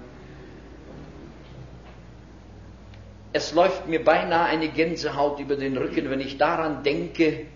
es 3.32 3.52
läuft 3.52 3.87
mir 3.87 4.04
beinahe 4.04 4.48
eine 4.48 4.68
Gänsehaut 4.68 5.40
über 5.40 5.56
den 5.56 5.78
Rücken, 5.78 6.11
wenn 6.11 6.20
ich 6.20 6.37
daran 6.37 6.82
denke, 6.82 7.46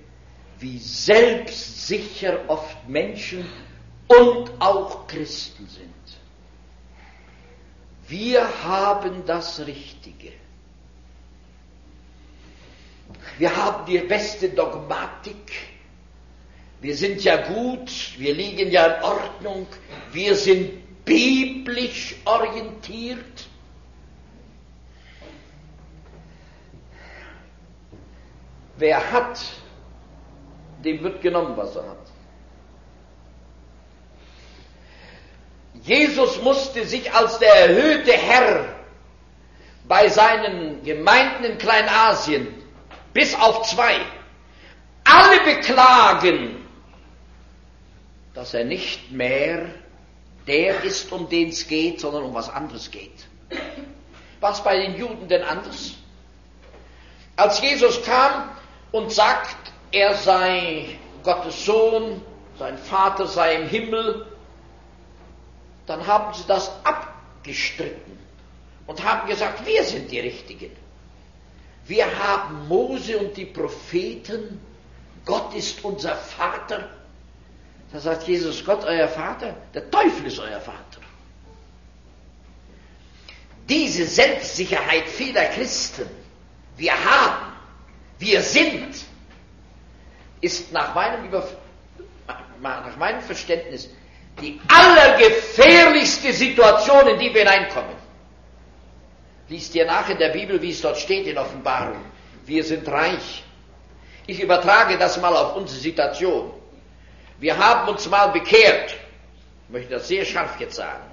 wie 0.60 0.78
selbstsicher 0.78 2.38
oft 2.48 2.88
Menschen 2.88 3.44
und 4.08 4.50
auch 4.60 5.06
Christen 5.08 5.66
sind. 5.66 5.92
Wir 8.08 8.64
haben 8.64 9.26
das 9.26 9.66
Richtige. 9.66 10.41
Wir 13.38 13.56
haben 13.56 13.86
die 13.86 13.98
beste 13.98 14.48
Dogmatik. 14.50 15.52
Wir 16.80 16.96
sind 16.96 17.22
ja 17.22 17.36
gut, 17.36 17.90
wir 18.18 18.34
liegen 18.34 18.70
ja 18.70 18.86
in 18.86 19.04
Ordnung, 19.04 19.66
wir 20.12 20.34
sind 20.34 21.04
biblisch 21.04 22.16
orientiert. 22.24 23.46
Wer 28.76 29.12
hat 29.12 29.40
dem 30.84 31.02
wird 31.02 31.20
genommen, 31.20 31.56
was 31.56 31.76
er 31.76 31.88
hat. 31.88 31.98
Jesus 35.82 36.42
musste 36.42 36.84
sich 36.84 37.12
als 37.12 37.38
der 37.38 37.54
erhöhte 37.54 38.12
Herr 38.12 38.64
bei 39.88 40.08
seinen 40.08 40.82
Gemeinden 40.82 41.44
in 41.44 41.58
Kleinasien 41.58 42.61
bis 43.12 43.34
auf 43.34 43.62
zwei 43.62 44.00
alle 45.04 45.40
beklagen, 45.44 46.56
dass 48.34 48.54
er 48.54 48.64
nicht 48.64 49.10
mehr 49.10 49.66
der 50.46 50.82
ist, 50.82 51.12
um 51.12 51.28
den 51.28 51.50
es 51.50 51.66
geht, 51.68 52.00
sondern 52.00 52.24
um 52.24 52.34
was 52.34 52.48
anderes 52.48 52.90
geht. 52.90 53.26
Was 54.40 54.62
bei 54.64 54.76
den 54.78 54.96
Juden 54.96 55.28
denn 55.28 55.42
anders? 55.42 55.94
Als 57.36 57.60
Jesus 57.60 58.02
kam 58.02 58.50
und 58.90 59.12
sagt, 59.12 59.56
er 59.92 60.14
sei 60.14 60.98
Gottes 61.22 61.64
Sohn, 61.64 62.20
sein 62.58 62.76
Vater 62.78 63.26
sei 63.26 63.56
im 63.56 63.68
Himmel, 63.68 64.26
dann 65.86 66.06
haben 66.06 66.34
sie 66.34 66.44
das 66.46 66.72
abgestritten 66.84 68.18
und 68.86 69.04
haben 69.04 69.28
gesagt, 69.28 69.64
wir 69.66 69.84
sind 69.84 70.10
die 70.10 70.20
Richtigen. 70.20 70.70
Wir 71.86 72.06
haben 72.18 72.68
Mose 72.68 73.18
und 73.18 73.36
die 73.36 73.46
Propheten, 73.46 74.60
Gott 75.24 75.54
ist 75.54 75.84
unser 75.84 76.16
Vater. 76.16 76.88
Da 77.92 78.00
sagt 78.00 78.26
Jesus, 78.26 78.64
Gott 78.64 78.84
euer 78.84 79.08
Vater, 79.08 79.56
der 79.74 79.90
Teufel 79.90 80.26
ist 80.26 80.38
euer 80.38 80.60
Vater. 80.60 81.00
Diese 83.68 84.06
Selbstsicherheit 84.06 85.08
vieler 85.08 85.44
Christen, 85.46 86.08
wir 86.76 86.92
haben, 86.92 87.52
wir 88.18 88.40
sind, 88.40 88.94
ist 90.40 90.72
nach 90.72 90.94
meinem, 90.94 91.24
Überf 91.26 91.54
nach 92.60 92.96
meinem 92.96 93.20
Verständnis 93.22 93.88
die 94.40 94.60
allergefährlichste 94.68 96.32
Situation, 96.32 97.06
in 97.08 97.18
die 97.18 97.34
wir 97.34 97.40
hineinkommen. 97.40 98.01
Lies 99.48 99.70
dir 99.70 99.84
nach 99.86 100.08
in 100.08 100.18
der 100.18 100.30
Bibel, 100.30 100.60
wie 100.62 100.70
es 100.70 100.80
dort 100.80 100.98
steht 100.98 101.26
in 101.26 101.38
Offenbarung. 101.38 102.04
Wir 102.46 102.64
sind 102.64 102.88
reich. 102.88 103.44
Ich 104.26 104.40
übertrage 104.40 104.98
das 104.98 105.20
mal 105.20 105.36
auf 105.36 105.56
unsere 105.56 105.80
Situation. 105.80 106.52
Wir 107.38 107.58
haben 107.58 107.88
uns 107.88 108.08
mal 108.08 108.28
bekehrt. 108.28 108.94
Ich 109.66 109.72
möchte 109.72 109.90
das 109.94 110.08
sehr 110.08 110.24
scharf 110.24 110.58
jetzt 110.60 110.76
sagen. 110.76 111.04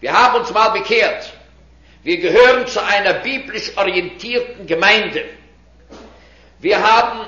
Wir 0.00 0.12
haben 0.12 0.40
uns 0.40 0.52
mal 0.52 0.70
bekehrt. 0.70 1.32
Wir 2.02 2.18
gehören 2.18 2.66
zu 2.66 2.82
einer 2.82 3.14
biblisch 3.14 3.76
orientierten 3.76 4.66
Gemeinde. 4.66 5.24
Wir 6.58 6.82
haben 6.82 7.26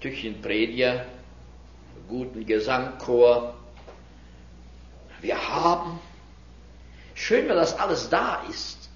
Tüchchenprediger, 0.00 1.06
guten 2.08 2.44
Gesangchor. 2.44 3.54
Wir 5.20 5.48
haben, 5.48 6.00
schön, 7.22 7.48
wenn 7.48 7.56
das 7.56 7.78
alles 7.78 8.08
da 8.10 8.42
ist, 8.50 8.90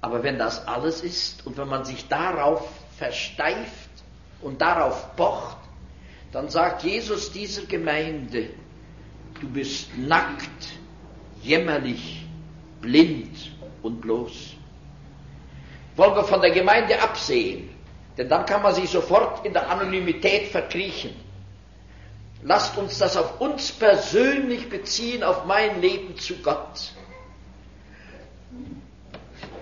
aber 0.00 0.22
wenn 0.22 0.38
das 0.38 0.66
alles 0.66 1.02
ist 1.02 1.46
und 1.46 1.56
wenn 1.56 1.68
man 1.68 1.84
sich 1.84 2.08
darauf 2.08 2.68
versteift 2.96 3.90
und 4.42 4.60
darauf 4.60 5.14
pocht, 5.16 5.56
dann 6.32 6.48
sagt 6.48 6.82
Jesus 6.82 7.32
dieser 7.32 7.62
Gemeinde, 7.62 8.50
du 9.40 9.48
bist 9.48 9.96
nackt, 9.96 10.68
jämmerlich, 11.42 12.26
blind 12.80 13.52
und 13.82 14.00
bloß. 14.00 14.54
Wollen 15.96 16.14
wir 16.14 16.24
von 16.24 16.40
der 16.40 16.50
Gemeinde 16.50 17.00
absehen? 17.00 17.70
Denn 18.16 18.28
dann 18.28 18.44
kann 18.46 18.62
man 18.62 18.74
sich 18.74 18.90
sofort 18.90 19.44
in 19.46 19.52
der 19.52 19.70
Anonymität 19.70 20.48
verkriechen. 20.48 21.14
Lasst 22.42 22.76
uns 22.78 22.98
das 22.98 23.16
auf 23.16 23.40
uns 23.40 23.72
persönlich 23.72 24.68
beziehen, 24.68 25.24
auf 25.24 25.44
mein 25.44 25.80
Leben 25.80 26.16
zu 26.18 26.36
Gott. 26.36 26.92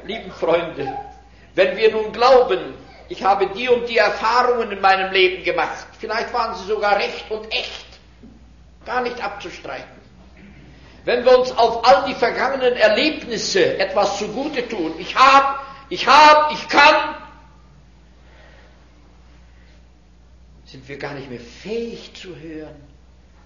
Lieben 0.04 0.30
Freunde, 0.30 0.96
wenn 1.54 1.76
wir 1.76 1.90
nun 1.90 2.12
glauben, 2.12 2.74
ich 3.08 3.24
habe 3.24 3.48
die 3.48 3.68
und 3.68 3.88
die 3.88 3.98
Erfahrungen 3.98 4.70
in 4.70 4.80
meinem 4.80 5.12
Leben 5.12 5.42
gemacht, 5.42 5.86
vielleicht 5.98 6.32
waren 6.32 6.54
sie 6.56 6.66
sogar 6.66 6.96
recht 6.96 7.30
und 7.30 7.50
echt, 7.52 7.86
gar 8.84 9.00
nicht 9.00 9.22
abzustreiten. 9.22 9.96
Wenn 11.04 11.24
wir 11.24 11.38
uns 11.38 11.56
auf 11.56 11.86
all 11.86 12.04
die 12.06 12.14
vergangenen 12.14 12.74
Erlebnisse 12.74 13.78
etwas 13.78 14.18
zugute 14.18 14.68
tun, 14.68 14.94
ich 14.98 15.14
habe, 15.14 15.60
ich 15.88 16.06
habe, 16.06 16.52
ich 16.52 16.68
kann, 16.68 17.14
sind 20.66 20.88
wir 20.88 20.98
gar 20.98 21.14
nicht 21.14 21.30
mehr 21.30 21.40
fähig 21.40 22.12
zu 22.14 22.36
hören. 22.36 22.76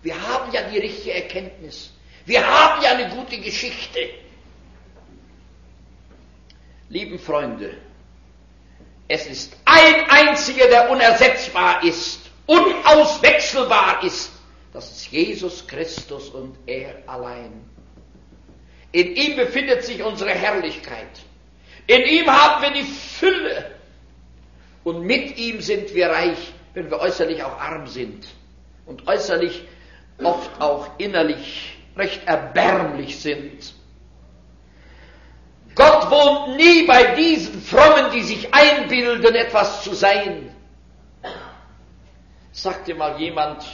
Wir 0.02 0.20
haben 0.20 0.50
ja 0.52 0.62
die 0.62 0.78
richtige 0.78 1.14
Erkenntnis. 1.14 1.92
Wir 2.24 2.46
haben 2.46 2.82
ja 2.82 2.90
eine 2.92 3.10
gute 3.10 3.38
Geschichte. 3.38 4.00
Lieben 6.88 7.18
Freunde, 7.18 7.76
es 9.06 9.26
ist 9.26 9.56
ein 9.64 10.08
einziger, 10.08 10.66
der 10.66 10.90
unersetzbar 10.90 11.84
ist, 11.84 12.20
unauswechselbar 12.46 14.02
ist. 14.02 14.32
Das 14.72 14.90
ist 14.90 15.06
Jesus 15.10 15.66
Christus 15.66 16.30
und 16.30 16.56
er 16.66 17.02
allein. 17.06 17.68
In 18.92 19.14
ihm 19.14 19.36
befindet 19.36 19.84
sich 19.84 20.02
unsere 20.02 20.30
Herrlichkeit. 20.30 21.10
In 21.86 22.02
ihm 22.02 22.26
haben 22.26 22.62
wir 22.62 22.70
die 22.70 22.88
Fülle. 22.88 23.72
Und 24.82 25.02
mit 25.02 25.36
ihm 25.38 25.60
sind 25.60 25.94
wir 25.94 26.08
reich 26.08 26.52
wenn 26.74 26.90
wir 26.90 26.98
äußerlich 27.00 27.42
auch 27.42 27.58
arm 27.60 27.86
sind 27.86 28.28
und 28.86 29.06
äußerlich 29.06 29.66
oft 30.22 30.60
auch 30.60 30.88
innerlich 30.98 31.78
recht 31.96 32.26
erbärmlich 32.26 33.20
sind. 33.20 33.74
Gott 35.74 36.10
wohnt 36.10 36.56
nie 36.56 36.86
bei 36.86 37.14
diesen 37.14 37.60
Frommen, 37.62 38.10
die 38.12 38.22
sich 38.22 38.52
einbilden, 38.52 39.34
etwas 39.34 39.82
zu 39.82 39.94
sein. 39.94 40.54
Sagte 42.52 42.94
mal 42.94 43.18
jemand, 43.20 43.64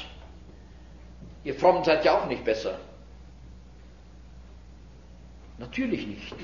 ihr 1.45 1.55
Frommen 1.55 1.83
seid 1.85 2.05
ja 2.05 2.19
auch 2.19 2.27
nicht 2.27 2.45
besser. 2.45 2.79
Natürlich 5.59 6.07
nicht. 6.07 6.35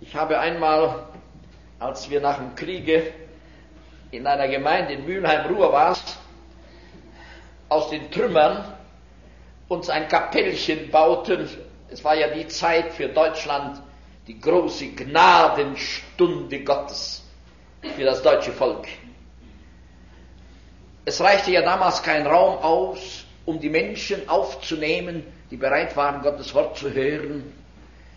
Ich 0.00 0.14
habe 0.14 0.38
einmal, 0.38 1.06
als 1.78 2.10
wir 2.10 2.20
nach 2.20 2.36
dem 2.36 2.54
Kriege 2.54 3.12
in 4.10 4.26
einer 4.26 4.48
Gemeinde 4.48 4.94
in 4.94 5.04
Mülheim-Ruhr 5.04 5.72
waren, 5.72 5.96
aus 7.68 7.90
den 7.90 8.10
Trümmern 8.10 8.64
uns 9.68 9.90
ein 9.90 10.08
Kapellchen 10.08 10.90
bauten. 10.90 11.48
Es 11.90 12.02
war 12.04 12.14
ja 12.14 12.28
die 12.28 12.46
Zeit 12.46 12.92
für 12.92 13.08
Deutschland, 13.08 13.82
die 14.26 14.40
große 14.40 14.88
Gnadenstunde 14.88 16.64
Gottes 16.64 17.22
für 17.96 18.04
das 18.04 18.22
deutsche 18.22 18.52
Volk. 18.52 18.86
Es 21.04 21.20
reichte 21.20 21.50
ja 21.52 21.62
damals 21.62 22.02
kein 22.02 22.26
Raum 22.26 22.58
aus, 22.58 23.24
um 23.44 23.60
die 23.60 23.70
Menschen 23.70 24.28
aufzunehmen, 24.28 25.22
die 25.50 25.56
bereit 25.56 25.96
waren, 25.96 26.22
Gottes 26.22 26.52
Wort 26.54 26.76
zu 26.76 26.92
hören. 26.92 27.52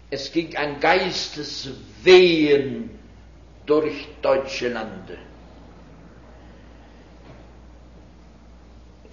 Es 0.09 0.31
ging 0.31 0.55
ein 0.55 0.79
Geisteswehen 0.79 2.89
durch 3.67 4.07
deutsche 4.23 4.69
Lande. 4.69 5.19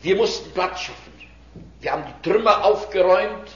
Wir 0.03 0.17
mussten 0.17 0.51
Platz 0.53 0.81
schaffen. 0.81 1.13
Wir 1.81 1.93
haben 1.93 2.05
die 2.07 2.29
Trümmer 2.29 2.65
aufgeräumt, 2.65 3.51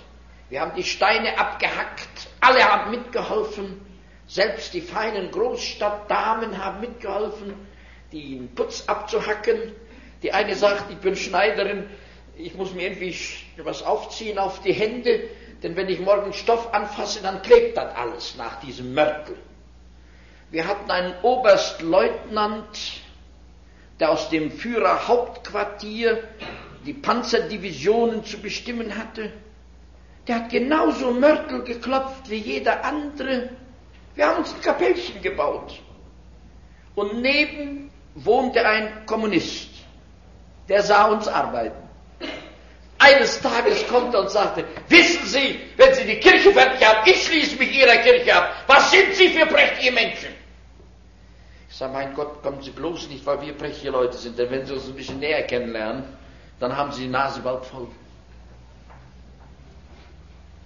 wir 0.48 0.61
haben 0.61 0.74
die 0.76 0.85
Steine 0.85 1.38
abgehackt, 1.38 2.29
alle 2.40 2.62
haben 2.64 2.90
mitgeholfen, 2.90 3.81
selbst 4.26 4.74
die 4.74 4.81
feinen 4.81 5.31
Großstadtdamen 5.31 6.62
haben 6.62 6.81
mitgeholfen, 6.81 7.55
den 8.12 8.55
Putz 8.55 8.85
abzuhacken. 8.87 9.72
Die 10.22 10.33
eine 10.33 10.55
sagt, 10.55 10.90
ich 10.90 10.98
bin 10.98 11.16
Schneiderin, 11.16 11.88
ich 12.37 12.55
muss 12.55 12.72
mir 12.74 12.83
irgendwie 12.90 13.16
was 13.62 13.83
aufziehen 13.83 14.38
auf 14.38 14.61
die 14.61 14.72
Hände, 14.72 15.29
denn 15.62 15.76
wenn 15.76 15.88
ich 15.88 16.00
morgen 16.00 16.33
Stoff 16.33 16.72
anfasse, 16.72 17.22
dann 17.22 17.42
klebt 17.42 17.76
das 17.76 17.94
alles 17.96 18.35
nach 18.37 18.61
diesem 18.61 18.94
Mörtel. 18.94 19.37
Wir 20.50 20.66
hatten 20.66 20.90
einen 20.90 21.14
Oberstleutnant, 21.22 22.99
der 24.00 24.10
aus 24.10 24.30
dem 24.30 24.50
Führerhauptquartier 24.50 26.24
die 26.86 26.94
Panzerdivisionen 26.94 28.24
zu 28.24 28.38
bestimmen 28.38 28.96
hatte. 28.96 29.30
Der 30.26 30.36
hat 30.36 30.50
genauso 30.50 31.12
Mörtel 31.12 31.62
geklopft 31.62 32.28
wie 32.30 32.36
jeder 32.36 32.82
andere. 32.84 33.50
Wir 34.14 34.26
haben 34.26 34.38
uns 34.38 34.54
ein 34.54 34.60
Kapellchen 34.62 35.20
gebaut. 35.20 35.80
Und 36.94 37.20
neben 37.20 37.90
wohnte 38.14 38.66
ein 38.66 39.04
Kommunist. 39.06 39.68
Der 40.68 40.82
sah 40.82 41.06
uns 41.06 41.28
arbeiten. 41.28 41.88
Eines 42.98 43.40
Tages 43.40 43.86
kommt 43.88 44.14
er 44.14 44.20
und 44.20 44.30
sagte, 44.30 44.64
wissen 44.88 45.26
Sie, 45.26 45.58
wenn 45.76 45.94
Sie 45.94 46.04
die 46.04 46.20
Kirche 46.20 46.52
fertig 46.52 46.86
haben, 46.86 47.08
ich 47.08 47.22
schließe 47.24 47.56
mich 47.56 47.74
Ihrer 47.78 47.96
Kirche 47.96 48.34
ab. 48.34 48.54
Was 48.66 48.90
sind 48.90 49.14
Sie 49.14 49.28
für 49.30 49.46
prächtige 49.46 49.92
Menschen? 49.92 50.39
Sage, 51.81 51.95
mein 51.95 52.14
Gott, 52.14 52.43
kommen 52.43 52.61
Sie 52.61 52.73
bloß 52.73 53.09
nicht, 53.09 53.25
weil 53.25 53.40
wir 53.40 53.55
prächtige 53.55 53.93
Leute 53.93 54.19
sind, 54.19 54.38
denn 54.38 54.51
wenn 54.51 54.66
Sie 54.66 54.75
uns 54.75 54.87
ein 54.87 54.95
bisschen 54.95 55.19
näher 55.19 55.45
kennenlernen, 55.45 56.05
dann 56.59 56.77
haben 56.77 56.93
Sie 56.93 57.05
die 57.05 57.09
Nase 57.09 57.40
bald 57.40 57.64
voll. 57.64 57.88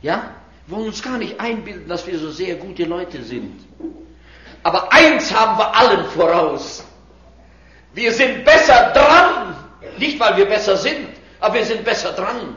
Ja? 0.02 0.32
Wir 0.66 0.76
wollen 0.76 0.88
uns 0.88 1.00
gar 1.00 1.16
nicht 1.16 1.38
einbilden, 1.38 1.86
dass 1.86 2.04
wir 2.04 2.18
so 2.18 2.32
sehr 2.32 2.56
gute 2.56 2.82
Leute 2.82 3.22
sind. 3.22 3.64
Aber 4.64 4.92
eins 4.92 5.32
haben 5.32 5.56
wir 5.56 5.76
allen 5.76 6.04
voraus. 6.06 6.84
Wir 7.92 8.12
sind 8.12 8.44
besser 8.44 8.90
dran. 8.92 9.54
Nicht, 9.98 10.18
weil 10.18 10.36
wir 10.36 10.46
besser 10.46 10.76
sind, 10.76 11.10
aber 11.38 11.54
wir 11.54 11.64
sind 11.64 11.84
besser 11.84 12.10
dran. 12.10 12.56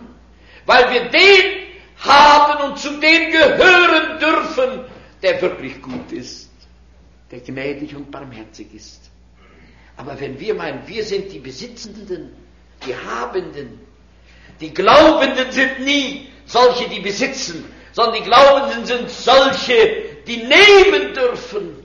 Weil 0.66 0.92
wir 0.92 1.10
den 1.10 1.68
haben 2.00 2.72
und 2.72 2.80
zu 2.80 2.90
dem 2.90 3.32
gehören 3.32 4.18
dürfen, 4.20 4.86
der 5.22 5.40
wirklich 5.44 5.80
gut 5.80 6.12
ist, 6.12 6.47
der 7.32 7.40
gnädig 7.40 7.96
und 7.96 8.12
barmherzig 8.12 8.74
ist. 8.74 9.10
Aber 9.96 10.20
wenn 10.20 10.40
wir 10.40 10.54
meinen, 10.54 10.88
wir 10.88 11.04
sind 11.04 11.32
die 11.32 11.40
Besitzenden, 11.40 12.32
die 12.86 12.96
Habenden, 12.96 13.80
die 14.60 14.74
Glaubenden 14.74 15.52
sind 15.52 15.80
nie 15.82 16.30
solche, 16.46 16.88
die 16.88 17.00
besitzen, 17.00 17.66
sondern 17.92 18.16
die 18.16 18.30
Glaubenden 18.30 18.86
sind 18.86 19.10
solche, 19.10 20.22
die 20.26 20.38
nehmen 20.38 21.14
dürfen, 21.14 21.84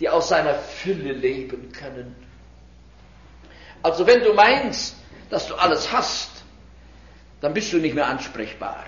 die 0.00 0.08
aus 0.08 0.28
seiner 0.28 0.54
Fülle 0.54 1.12
leben 1.12 1.72
können. 1.72 2.14
Also 3.82 4.06
wenn 4.06 4.22
du 4.22 4.32
meinst, 4.34 4.96
dass 5.30 5.46
du 5.46 5.54
alles 5.54 5.90
hast, 5.92 6.30
dann 7.40 7.54
bist 7.54 7.72
du 7.72 7.78
nicht 7.78 7.94
mehr 7.94 8.06
ansprechbar. 8.06 8.84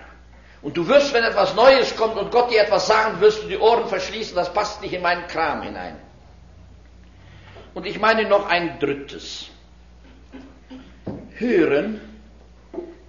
Und 0.63 0.77
du 0.77 0.87
wirst, 0.89 1.15
wenn 1.15 1.25
etwas 1.25 1.55
Neues 1.55 1.97
kommt 1.97 2.17
und 2.17 2.31
Gott 2.31 2.51
dir 2.51 2.63
etwas 2.63 2.87
sagen, 2.87 3.21
wirst 3.21 3.43
du 3.43 3.49
die 3.49 3.59
Ohren 3.59 3.89
verschließen, 3.89 4.35
das 4.35 4.53
passt 4.53 4.83
nicht 4.83 4.93
in 4.93 5.03
meinen 5.03 5.27
Kram 5.27 5.63
hinein. 5.63 5.97
Und 7.73 7.87
ich 7.87 7.99
meine 7.99 8.29
noch 8.29 8.47
ein 8.47 8.79
drittes. 8.79 9.47
Hören 11.37 12.01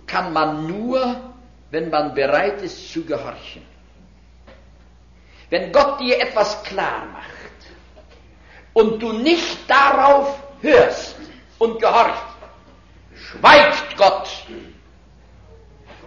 kann 0.08 0.32
man 0.32 0.68
nur, 0.68 1.34
wenn 1.72 1.90
man 1.90 2.14
bereit 2.14 2.62
ist 2.62 2.92
zu 2.92 3.04
gehorchen. 3.04 3.66
Wenn 5.50 5.72
Gott 5.74 6.00
dir 6.00 6.20
etwas 6.20 6.64
klar 6.64 7.06
macht 7.12 7.28
und 8.74 9.02
du 9.02 9.12
nicht 9.12 9.70
darauf 9.70 10.42
hörst 10.62 11.18
und 11.60 11.82
gehorcht, 11.82 12.24
schweigt 13.14 13.98
Gott. 13.98 14.30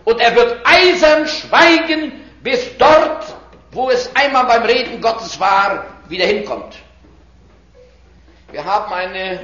Und 0.04 0.20
er 0.20 0.34
wird 0.36 0.60
eisern 0.64 1.26
schweigen, 1.26 2.12
bis 2.42 2.76
dort, 2.76 3.34
wo 3.72 3.90
es 3.90 4.14
einmal 4.14 4.44
beim 4.46 4.62
Reden 4.62 5.00
Gottes 5.00 5.40
war, 5.40 5.86
wieder 6.08 6.26
hinkommt. 6.26 6.76
Wir 8.52 8.64
haben 8.64 8.92
eine 8.92 9.40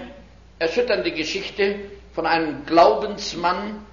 erschütternde 0.59 1.11
Geschichte 1.11 1.81
von 2.15 2.27
einem 2.27 2.67
Glaubensmann, 2.67 3.85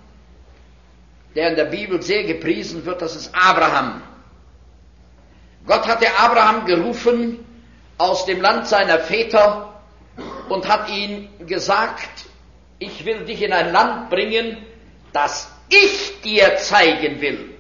der 1.36 1.50
in 1.50 1.56
der 1.56 1.66
Bibel 1.66 2.02
sehr 2.02 2.24
gepriesen 2.26 2.86
wird, 2.86 3.02
das 3.02 3.16
ist 3.16 3.34
Abraham. 3.34 4.02
Gott 5.66 5.88
hatte 5.88 6.08
Abraham 6.18 6.66
gerufen 6.66 7.46
aus 7.98 8.26
dem 8.26 8.42
Land 8.42 8.68
seiner 8.68 9.00
Väter 9.00 9.74
und 10.50 10.68
hat 10.68 10.90
ihm 10.90 11.30
gesagt, 11.46 12.26
ich 12.80 13.06
will 13.06 13.26
dich 13.26 13.42
in 13.42 13.54
ein 13.54 13.72
Land 13.72 14.10
bringen, 14.10 14.58
das 15.14 15.52
ich 15.70 16.22
dir 16.22 16.58
zeigen 16.58 17.22
will. 17.22 17.58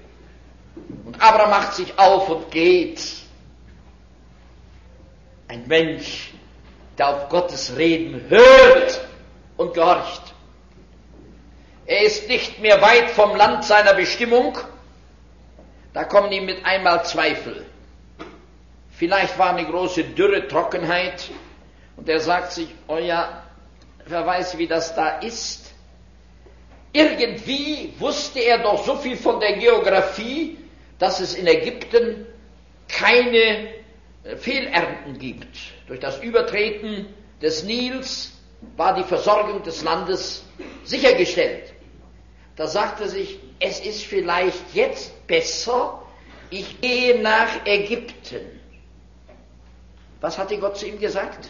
Und 1.05 1.21
Abraham 1.21 1.49
macht 1.49 1.73
sich 1.75 1.97
auf 1.97 2.29
und 2.29 2.51
geht. 2.51 3.01
Ein 5.47 5.67
Mensch, 5.67 6.33
der 6.97 7.09
auf 7.09 7.29
Gottes 7.29 7.77
Reden 7.77 8.29
hört 8.29 9.07
und 9.55 9.73
gehorcht. 9.73 10.21
Er 11.85 12.01
ist 12.01 12.27
nicht 12.27 12.59
mehr 12.59 12.81
weit 12.81 13.09
vom 13.11 13.35
Land 13.35 13.63
seiner 13.63 13.93
Bestimmung. 13.93 14.57
Da 15.93 16.03
kommen 16.03 16.31
ihm 16.31 16.45
mit 16.45 16.65
einmal 16.65 17.05
Zweifel. 17.05 17.65
Vielleicht 18.91 19.37
war 19.39 19.55
eine 19.55 19.65
große 19.65 20.03
Dürre, 20.03 20.47
Trockenheit. 20.47 21.29
Und 21.95 22.09
er 22.09 22.19
sagt 22.19 22.51
sich, 22.51 22.67
oh 22.87 22.97
ja, 22.97 23.43
wer 24.05 24.25
weiß, 24.25 24.57
wie 24.57 24.67
das 24.67 24.95
da 24.95 25.19
ist. 25.19 25.66
Irgendwie 26.97 27.93
wusste 27.99 28.39
er 28.39 28.57
doch 28.57 28.83
so 28.83 28.95
viel 28.95 29.17
von 29.17 29.39
der 29.39 29.57
Geografie, 29.57 30.57
dass 30.97 31.19
es 31.19 31.35
in 31.35 31.45
Ägypten 31.45 32.25
keine 32.87 33.67
äh, 34.23 34.35
Fehlernten 34.35 35.19
gibt. 35.19 35.57
Durch 35.85 35.99
das 35.99 36.17
Übertreten 36.23 37.05
des 37.39 37.63
Nils 37.63 38.31
war 38.77 38.95
die 38.95 39.03
Versorgung 39.03 39.61
des 39.61 39.83
Landes 39.83 40.43
sichergestellt. 40.85 41.71
Da 42.55 42.65
sagte 42.65 43.07
sich, 43.07 43.37
es 43.59 43.79
ist 43.79 44.03
vielleicht 44.03 44.73
jetzt 44.73 45.27
besser, 45.27 46.01
ich 46.49 46.81
gehe 46.81 47.21
nach 47.21 47.63
Ägypten. 47.65 48.59
Was 50.19 50.39
hatte 50.39 50.57
Gott 50.57 50.77
zu 50.77 50.87
ihm 50.87 50.99
gesagt? 50.99 51.47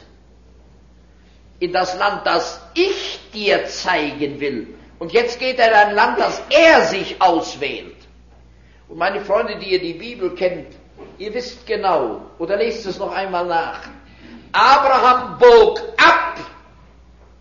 In 1.61 1.71
das 1.71 1.97
Land, 1.97 2.27
das 2.27 2.59
ich 2.73 3.21
dir 3.33 3.65
zeigen 3.67 4.41
will. 4.41 4.76
Und 4.99 5.13
jetzt 5.13 5.39
geht 5.39 5.59
er 5.59 5.67
in 5.67 5.73
ein 5.89 5.95
Land, 5.95 6.19
das 6.19 6.41
er 6.49 6.85
sich 6.85 7.21
auswählt. 7.21 7.95
Und 8.87 8.97
meine 8.97 9.21
Freunde, 9.21 9.57
die 9.57 9.73
ihr 9.73 9.81
die 9.81 9.93
Bibel 9.93 10.33
kennt, 10.33 10.67
ihr 11.17 11.33
wisst 11.33 11.67
genau, 11.67 12.21
oder 12.39 12.57
lest 12.57 12.85
es 12.85 12.97
noch 12.97 13.11
einmal 13.11 13.45
nach. 13.45 13.81
Abraham 14.51 15.37
bog 15.37 15.81
ab 15.97 16.37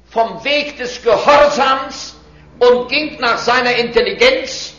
vom 0.09 0.43
Weg 0.45 0.77
des 0.77 1.03
Gehorsams 1.03 2.17
und 2.59 2.89
ging 2.89 3.19
nach 3.21 3.39
seiner 3.39 3.75
Intelligenz, 3.77 4.75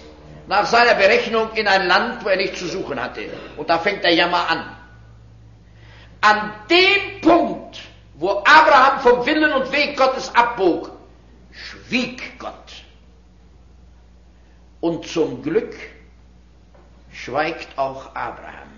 nach 0.47 0.65
seiner 0.65 0.95
Berechnung 0.95 1.49
in 1.55 1.67
ein 1.67 1.87
Land, 1.87 2.23
wo 2.23 2.29
er 2.29 2.37
nichts 2.37 2.59
zu 2.59 2.67
suchen 2.67 3.01
hatte. 3.01 3.29
Und 3.55 3.69
da 3.69 3.79
fängt 3.79 4.03
der 4.03 4.13
Jammer 4.13 4.49
an. 4.49 4.75
An 6.21 6.53
dem 6.69 7.21
Punkt, 7.21 7.79
wo 8.15 8.43
Abraham 8.45 8.99
vom 8.99 9.25
Willen 9.25 9.53
und 9.53 9.71
Weg 9.71 9.97
Gottes 9.97 10.33
abbog, 10.35 10.96
schwieg 11.57 12.37
Gott. 12.39 12.83
Und 14.79 15.07
zum 15.07 15.41
Glück 15.41 15.75
schweigt 17.11 17.77
auch 17.77 18.15
Abraham. 18.15 18.69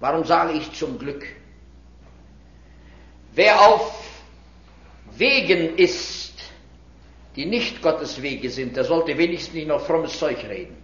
Warum 0.00 0.24
sage 0.24 0.54
ich 0.54 0.72
zum 0.72 0.98
Glück? 0.98 1.24
Wer 3.34 3.60
auf 3.60 4.10
Wegen 5.16 5.76
ist, 5.76 6.32
die 7.36 7.46
nicht 7.46 7.82
Gottes 7.82 8.20
Wege 8.20 8.50
sind, 8.50 8.76
der 8.76 8.84
sollte 8.84 9.16
wenigstens 9.16 9.54
nicht 9.54 9.68
noch 9.68 9.84
frommes 9.84 10.18
Zeug 10.18 10.42
reden. 10.44 10.76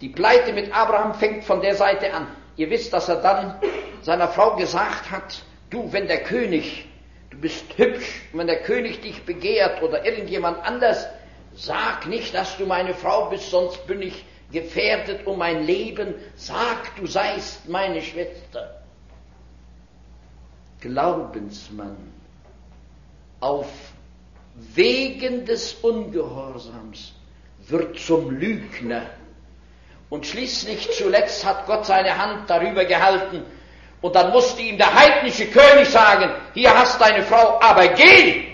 Die 0.00 0.08
Pleite 0.08 0.52
mit 0.52 0.74
Abraham 0.74 1.14
fängt 1.14 1.44
von 1.44 1.60
der 1.60 1.74
Seite 1.74 2.12
an. 2.12 2.26
Ihr 2.56 2.70
wisst, 2.70 2.92
dass 2.92 3.08
er 3.08 3.16
dann 3.16 3.56
seiner 4.02 4.28
Frau 4.28 4.56
gesagt 4.56 5.10
hat, 5.10 5.42
du, 5.70 5.92
wenn 5.92 6.06
der 6.06 6.22
König, 6.22 6.86
du 7.30 7.38
bist 7.38 7.64
hübsch, 7.76 8.22
wenn 8.32 8.46
der 8.46 8.62
König 8.62 9.00
dich 9.00 9.24
begehrt 9.24 9.82
oder 9.82 10.04
irgendjemand 10.04 10.62
anders, 10.64 11.06
sag 11.54 12.06
nicht, 12.06 12.34
dass 12.34 12.56
du 12.56 12.66
meine 12.66 12.94
Frau 12.94 13.28
bist, 13.30 13.50
sonst 13.50 13.86
bin 13.86 14.02
ich 14.02 14.24
gefährdet 14.52 15.26
um 15.26 15.38
mein 15.38 15.64
Leben. 15.64 16.14
Sag, 16.36 16.96
du 16.96 17.06
seist 17.06 17.68
meine 17.68 18.02
Schwester. 18.02 18.82
Glaubensmann, 20.80 21.96
auf 23.40 23.70
wegen 24.54 25.44
des 25.46 25.74
Ungehorsams 25.74 27.14
wird 27.66 27.98
zum 27.98 28.30
Lügner 28.30 29.06
und 30.14 30.24
schließlich 30.24 30.92
zuletzt 30.92 31.44
hat 31.44 31.66
Gott 31.66 31.86
seine 31.86 32.16
Hand 32.16 32.48
darüber 32.48 32.84
gehalten. 32.84 33.42
Und 34.00 34.14
dann 34.14 34.30
musste 34.30 34.62
ihm 34.62 34.78
der 34.78 34.94
heidnische 34.94 35.48
König 35.48 35.88
sagen, 35.88 36.30
hier 36.54 36.72
hast 36.72 37.00
deine 37.00 37.24
Frau, 37.24 37.58
aber 37.60 37.88
geh! 37.88 38.44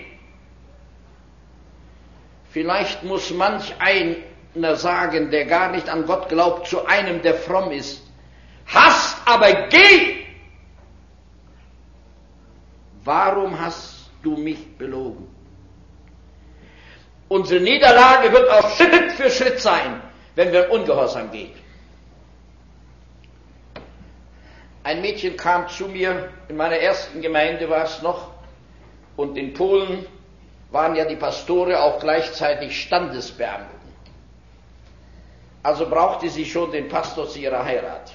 Vielleicht 2.49 3.03
muss 3.03 3.29
manch 3.29 3.75
einer 3.77 4.75
sagen, 4.75 5.29
der 5.29 5.45
gar 5.45 5.69
nicht 5.69 5.87
an 5.87 6.07
Gott 6.07 6.29
glaubt, 6.29 6.67
zu 6.67 6.83
einem, 6.87 7.21
der 7.21 7.35
fromm 7.35 7.69
ist. 7.69 8.01
Hast, 8.65 9.17
aber 9.27 9.67
geh! 9.67 10.25
Warum 13.03 13.59
hast 13.59 14.09
du 14.23 14.35
mich 14.35 14.79
belogen? 14.79 15.27
Unsere 17.27 17.61
Niederlage 17.61 18.33
wird 18.33 18.49
auch 18.49 18.67
Schritt 18.75 19.11
für 19.11 19.29
Schritt 19.29 19.59
sein 19.59 20.01
wenn 20.41 20.51
wir 20.53 20.71
ungehorsam 20.71 21.29
gehen. 21.29 21.53
Ein 24.83 25.01
Mädchen 25.01 25.37
kam 25.37 25.67
zu 25.67 25.87
mir, 25.87 26.29
in 26.47 26.57
meiner 26.57 26.77
ersten 26.77 27.21
Gemeinde 27.21 27.69
war 27.69 27.83
es 27.83 28.01
noch, 28.01 28.31
und 29.17 29.37
in 29.37 29.53
Polen 29.53 30.07
waren 30.71 30.95
ja 30.95 31.05
die 31.05 31.15
Pastore 31.15 31.79
auch 31.79 31.99
gleichzeitig 31.99 32.81
Standesbeamten. 32.81 33.79
Also 35.61 35.87
brauchte 35.87 36.27
sie 36.27 36.45
schon 36.45 36.71
den 36.71 36.89
Pastor 36.89 37.29
zu 37.29 37.37
ihrer 37.37 37.63
Heirat. 37.63 38.11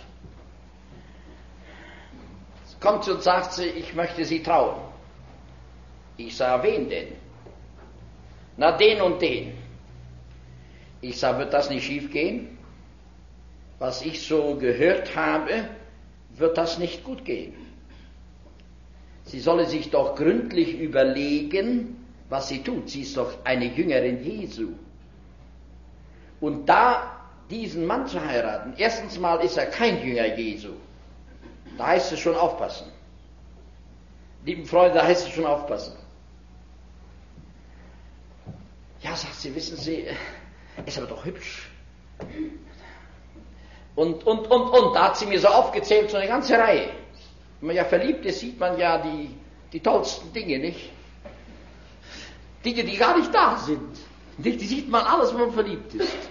Kommt 2.81 3.05
sie 3.05 3.13
und 3.13 3.23
sagt 3.23 3.53
sie, 3.53 3.67
ich 3.67 3.95
möchte 3.95 4.25
sie 4.25 4.43
trauen. 4.43 4.81
Ich 6.17 6.37
sah, 6.37 6.61
wen 6.61 6.89
denn? 6.89 7.13
Na, 8.57 8.73
den 8.73 9.01
und 9.01 9.23
den. 9.23 9.66
Ich 11.09 11.19
sage, 11.19 11.39
wird 11.39 11.53
das 11.53 11.71
nicht 11.71 11.87
schiefgehen? 11.87 12.59
Was 13.79 14.03
ich 14.03 14.27
so 14.27 14.57
gehört 14.57 15.15
habe, 15.15 15.69
wird 16.35 16.59
das 16.59 16.79
nicht 16.79 17.05
gut 17.05 17.25
gehen. 17.25 17.55
Sie 19.25 19.39
solle 19.39 19.67
sich 19.67 19.91
doch 19.91 20.17
gründlich 20.17 20.79
überlegen, 20.79 22.05
was 22.29 22.49
sie 22.49 22.63
tut. 22.63 22.91
Sie 22.91 23.03
ist 23.03 23.17
doch 23.17 23.45
eine 23.45 23.67
Jüngerin 23.67 24.25
Jesu. 24.25 24.71
Und 26.41 26.67
da 26.67 27.21
diesen 27.51 27.87
Mann 27.87 28.09
zu 28.09 28.21
heiraten, 28.21 28.75
erstens 28.77 29.19
mal 29.19 29.37
ist 29.37 29.57
er 29.57 29.67
kein 29.67 30.05
Jünger 30.05 30.37
Jesu. 30.37 30.73
Da 31.79 31.89
heißt 31.89 32.13
es 32.13 32.19
schon 32.19 32.35
aufpassen. 32.35 32.91
Lieben 34.45 34.65
Freunde, 34.65 34.99
da 34.99 35.05
heißt 35.07 35.29
es 35.29 35.33
schon 35.33 35.47
aufpassen. 35.47 35.95
Ja, 39.03 39.15
sagt 39.15 39.35
sie, 39.37 39.55
wissen 39.55 39.77
Sie, 39.77 40.07
ist 40.85 40.99
aber 40.99 41.07
doch 41.07 41.25
hübsch. 41.25 41.71
Und, 43.95 44.27
und, 44.27 44.51
und, 44.51 44.69
und, 44.69 44.95
da 44.95 45.05
hat 45.05 45.17
sie 45.17 45.27
mir 45.27 45.41
so 45.41 45.49
aufgezählt, 45.49 46.11
so 46.11 46.19
eine 46.19 46.29
ganze 46.29 46.59
Reihe. 46.59 46.91
Wenn 47.61 47.69
man 47.69 47.77
ja 47.77 47.85
verliebt 47.85 48.27
ist, 48.27 48.41
sieht 48.41 48.61
man 48.61 48.79
ja 48.79 48.99
die, 48.99 49.35
die 49.73 49.81
tollsten 49.81 50.33
Dinge, 50.33 50.59
nicht? 50.59 50.91
Dinge, 52.65 52.85
die 52.85 52.97
gar 52.97 53.17
nicht 53.17 53.35
da 53.35 53.57
sind. 53.57 53.97
Die, 54.39 54.57
die 54.57 54.67
sieht 54.67 54.89
man 54.89 55.05
alles, 55.07 55.33
wenn 55.33 55.41
man 55.41 55.53
verliebt 55.53 55.95
ist. 55.95 56.29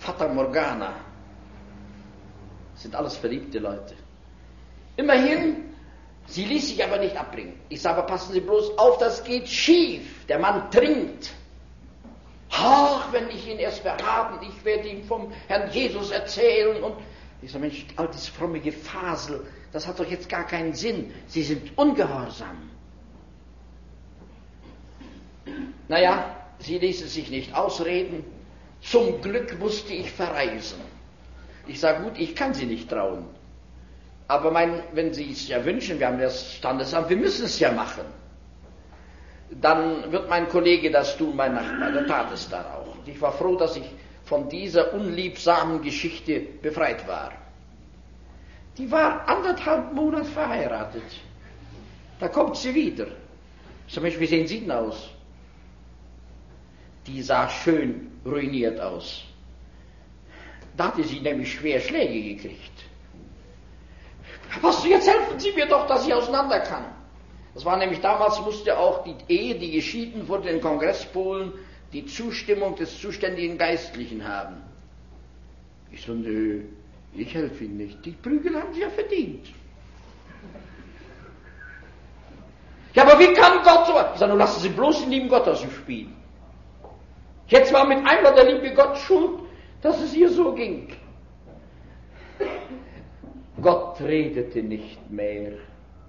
Fata 0.00 0.26
Morgana. 0.26 0.94
Sind 2.74 2.96
alles 2.96 3.16
verliebte 3.16 3.60
Leute. 3.60 3.94
Immerhin 4.96 5.71
Sie 6.32 6.46
ließ 6.46 6.68
sich 6.68 6.82
aber 6.82 6.96
nicht 6.96 7.14
abbringen. 7.14 7.60
Ich 7.68 7.82
sage, 7.82 8.02
passen 8.04 8.32
Sie 8.32 8.40
bloß 8.40 8.78
auf, 8.78 8.96
das 8.96 9.22
geht 9.22 9.46
schief. 9.46 10.24
Der 10.28 10.38
Mann 10.38 10.70
trinkt. 10.70 11.30
Ach, 12.50 13.12
wenn 13.12 13.28
ich 13.28 13.46
ihn 13.46 13.58
erst 13.58 13.80
verhaben, 13.80 14.38
ich 14.48 14.64
werde 14.64 14.88
ihm 14.88 15.04
vom 15.04 15.30
Herrn 15.46 15.70
Jesus 15.70 16.10
erzählen. 16.10 16.82
Und 16.82 16.94
ich 17.42 17.52
sage, 17.52 17.66
Mensch, 17.66 17.84
all 17.96 18.08
dieses 18.08 18.28
fromme 18.28 18.60
Gefasel, 18.60 19.46
das 19.72 19.86
hat 19.86 20.00
doch 20.00 20.10
jetzt 20.10 20.26
gar 20.30 20.46
keinen 20.46 20.72
Sinn. 20.72 21.12
Sie 21.26 21.42
sind 21.42 21.76
ungehorsam. 21.76 22.70
Naja, 25.88 26.34
sie 26.60 26.78
ließen 26.78 27.08
sich 27.08 27.30
nicht 27.30 27.54
ausreden. 27.54 28.24
Zum 28.80 29.20
Glück 29.20 29.58
musste 29.58 29.92
ich 29.92 30.10
verreisen. 30.10 30.80
Ich 31.66 31.78
sage, 31.78 32.04
gut, 32.04 32.18
ich 32.18 32.34
kann 32.34 32.54
sie 32.54 32.64
nicht 32.64 32.88
trauen. 32.88 33.26
Aber 34.32 34.50
mein, 34.50 34.82
wenn 34.94 35.12
Sie 35.12 35.30
es 35.30 35.46
ja 35.46 35.62
wünschen, 35.62 36.00
wir 36.00 36.06
haben 36.06 36.18
das 36.18 36.54
Standesamt, 36.54 37.10
wir 37.10 37.18
müssen 37.18 37.44
es 37.44 37.58
ja 37.58 37.70
machen. 37.70 38.06
Dann 39.60 40.10
wird 40.10 40.26
mein 40.30 40.48
Kollege 40.48 40.90
das 40.90 41.18
tun, 41.18 41.36
mein 41.36 41.52
Nachbar, 41.52 41.92
der 41.92 42.06
tat 42.06 42.32
es 42.32 42.48
dann 42.48 42.64
auch. 42.64 42.96
Und 42.96 43.06
ich 43.06 43.20
war 43.20 43.32
froh, 43.32 43.56
dass 43.56 43.76
ich 43.76 43.84
von 44.24 44.48
dieser 44.48 44.94
unliebsamen 44.94 45.82
Geschichte 45.82 46.40
befreit 46.62 47.06
war. 47.06 47.32
Die 48.78 48.90
war 48.90 49.28
anderthalb 49.28 49.92
Monate 49.92 50.24
verheiratet. 50.24 51.04
Da 52.18 52.28
kommt 52.28 52.56
sie 52.56 52.74
wieder. 52.74 53.08
Sag 53.86 54.02
Mensch, 54.02 54.18
wie 54.18 54.26
sehen 54.26 54.46
Sie 54.46 54.60
denn 54.60 54.70
aus? 54.70 55.10
Die 57.06 57.20
sah 57.20 57.50
schön 57.50 58.12
ruiniert 58.24 58.80
aus. 58.80 59.24
Da 60.74 60.86
hatte 60.86 61.04
sie 61.04 61.20
nämlich 61.20 61.52
schwer 61.52 61.80
Schläge 61.80 62.34
gekriegt. 62.34 62.71
Was, 64.60 64.84
jetzt 64.84 65.08
helfen 65.08 65.38
Sie 65.38 65.52
mir 65.52 65.66
doch, 65.66 65.86
dass 65.86 66.06
ich 66.06 66.12
auseinander 66.12 66.60
kann. 66.60 66.84
Das 67.54 67.64
war 67.64 67.76
nämlich 67.76 68.00
damals, 68.00 68.40
musste 68.40 68.78
auch 68.78 69.04
die 69.04 69.16
Ehe, 69.28 69.54
die 69.54 69.72
geschieden 69.72 70.28
wurde 70.28 70.48
in 70.50 70.60
Kongresspolen, 70.60 71.52
die 71.92 72.06
Zustimmung 72.06 72.76
des 72.76 73.00
zuständigen 73.00 73.58
Geistlichen 73.58 74.26
haben. 74.26 74.56
Ich 75.90 76.02
so, 76.02 76.14
nö, 76.14 76.62
ich 77.14 77.34
helfe 77.34 77.64
Ihnen 77.64 77.76
nicht. 77.76 78.04
Die 78.04 78.12
Prügel 78.12 78.56
haben 78.56 78.72
Sie 78.72 78.80
ja 78.80 78.90
verdient. 78.90 79.48
Ja, 82.94 83.04
aber 83.04 83.18
wie 83.18 83.32
kann 83.32 83.62
Gott 83.62 83.86
so? 83.86 83.92
Ich 84.12 84.18
sage, 84.18 84.30
nun 84.30 84.38
lassen 84.38 84.60
Sie 84.60 84.68
bloß 84.68 85.00
den 85.00 85.10
lieben 85.10 85.28
Gott 85.28 85.46
aus 85.48 85.60
dem 85.60 85.70
Spiel. 85.70 86.08
Jetzt 87.48 87.72
war 87.72 87.86
mit 87.86 87.98
einmal 87.98 88.34
der 88.34 88.52
liebe 88.52 88.74
Gott 88.74 88.96
schuld, 88.98 89.40
dass 89.82 90.00
es 90.00 90.14
ihr 90.14 90.30
so 90.30 90.52
ging. 90.54 90.88
Gott 93.60 94.00
redete 94.00 94.62
nicht 94.62 95.10
mehr. 95.10 95.52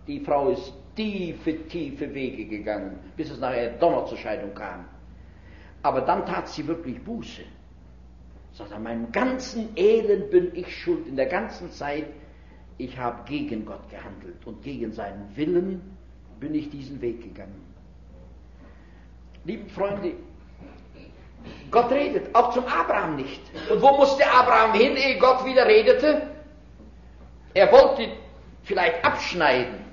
Die 0.08 0.20
Frau 0.20 0.50
ist 0.50 0.74
tiefe, 0.96 1.68
tiefe 1.68 2.14
Wege 2.14 2.46
gegangen, 2.46 3.00
bis 3.18 3.32
es 3.32 3.40
nachher 3.40 3.72
Donner 3.72 4.06
zur 4.06 4.18
Scheidung 4.18 4.54
kam. 4.54 4.86
Aber 5.82 6.02
dann 6.02 6.26
tat 6.26 6.48
sie 6.48 6.66
wirklich 6.66 7.02
Buße. 7.04 7.42
Sagt 8.54 8.72
an 8.72 8.84
meinem 8.84 9.12
ganzen 9.12 9.70
Elend 9.76 10.30
bin 10.30 10.56
ich 10.56 10.74
schuld, 10.76 11.08
in 11.08 11.16
der 11.16 11.26
ganzen 11.26 11.72
Zeit. 11.72 12.06
Ich 12.78 12.98
habe 12.98 13.24
gegen 13.28 13.66
Gott 13.66 13.90
gehandelt 13.90 14.46
und 14.46 14.62
gegen 14.64 14.92
seinen 14.92 15.36
Willen 15.36 15.82
bin 16.40 16.56
ich 16.56 16.70
diesen 16.70 17.02
Weg 17.02 17.22
gegangen. 17.22 17.62
Lieben 19.46 19.68
Freunde, 19.70 20.14
Gott 21.70 21.92
redet, 21.92 22.34
auch 22.34 22.54
zum 22.54 22.66
Abraham 22.66 23.18
nicht. 23.18 23.42
Und 23.70 23.82
wo 23.82 23.98
musste 23.98 24.26
Abraham 24.32 24.74
hin, 24.74 24.96
ehe 24.96 25.18
Gott 25.20 25.46
wieder 25.46 25.68
redete? 25.68 26.33
Er 27.54 27.72
wollte 27.72 28.10
vielleicht 28.64 29.04
abschneiden, 29.06 29.84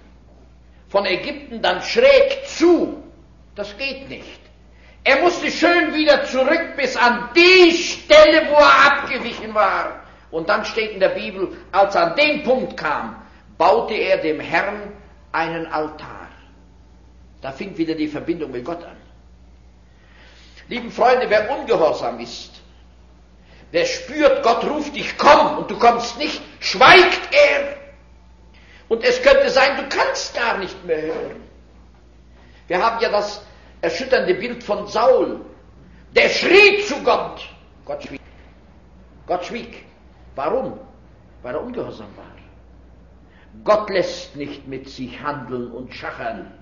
von 0.88 1.06
Ägypten 1.06 1.62
dann 1.62 1.82
schräg 1.82 2.46
zu. 2.46 3.02
Das 3.54 3.76
geht 3.76 4.08
nicht. 4.08 4.40
Er 5.04 5.20
musste 5.20 5.50
schön 5.50 5.94
wieder 5.94 6.24
zurück 6.24 6.76
bis 6.76 6.96
an 6.96 7.30
die 7.34 7.72
Stelle, 7.72 8.50
wo 8.50 8.54
er 8.54 8.86
abgewichen 8.86 9.54
war. 9.54 10.02
Und 10.30 10.48
dann 10.48 10.64
steht 10.64 10.92
in 10.92 11.00
der 11.00 11.08
Bibel, 11.10 11.56
als 11.72 11.94
er 11.94 12.08
an 12.08 12.16
den 12.16 12.42
Punkt 12.42 12.76
kam, 12.76 13.16
baute 13.56 13.94
er 13.94 14.18
dem 14.18 14.40
Herrn 14.40 14.92
einen 15.32 15.66
Altar. 15.66 16.28
Da 17.40 17.52
fing 17.52 17.76
wieder 17.76 17.94
die 17.94 18.08
Verbindung 18.08 18.50
mit 18.50 18.64
Gott 18.64 18.84
an. 18.84 18.96
Lieben 20.68 20.90
Freunde, 20.90 21.28
wer 21.28 21.50
ungehorsam 21.50 22.20
ist, 22.20 22.59
wer 23.70 23.86
spürt, 23.86 24.42
Gott 24.42 24.64
ruft 24.64 24.94
dich, 24.94 25.16
komm, 25.18 25.58
und 25.58 25.70
du 25.70 25.78
kommst 25.78 26.18
nicht, 26.18 26.40
schweigt 26.60 27.34
er. 27.34 27.76
Und 28.88 29.04
es 29.04 29.22
könnte 29.22 29.50
sein, 29.50 29.76
du 29.76 29.88
kannst 29.88 30.34
gar 30.34 30.58
nicht 30.58 30.84
mehr 30.84 31.02
hören. 31.02 31.36
Wir 32.66 32.84
haben 32.84 33.00
ja 33.00 33.08
das 33.08 33.44
erschütternde 33.80 34.34
Bild 34.34 34.62
von 34.64 34.86
Saul. 34.86 35.40
Der 36.14 36.28
schrie 36.28 36.82
zu 36.84 37.02
Gott. 37.02 37.48
Gott 37.84 38.02
schwieg. 38.02 38.20
Gott 39.26 39.44
schwieg. 39.44 39.84
Warum? 40.34 40.78
Weil 41.42 41.54
er 41.54 41.62
ungehorsam 41.62 42.08
war. 42.16 42.24
Gott 43.64 43.90
lässt 43.90 44.36
nicht 44.36 44.66
mit 44.66 44.88
sich 44.88 45.20
handeln 45.20 45.70
und 45.72 45.94
schachern. 45.94 46.52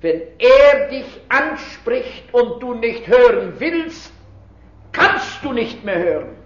Wenn 0.00 0.22
er 0.38 0.88
dich 0.88 1.06
anspricht 1.28 2.32
und 2.32 2.62
du 2.62 2.74
nicht 2.74 3.06
hören 3.06 3.54
willst, 3.58 4.12
kannst 4.94 5.44
du 5.44 5.52
nicht 5.52 5.84
mehr 5.84 5.98
hören. 5.98 6.36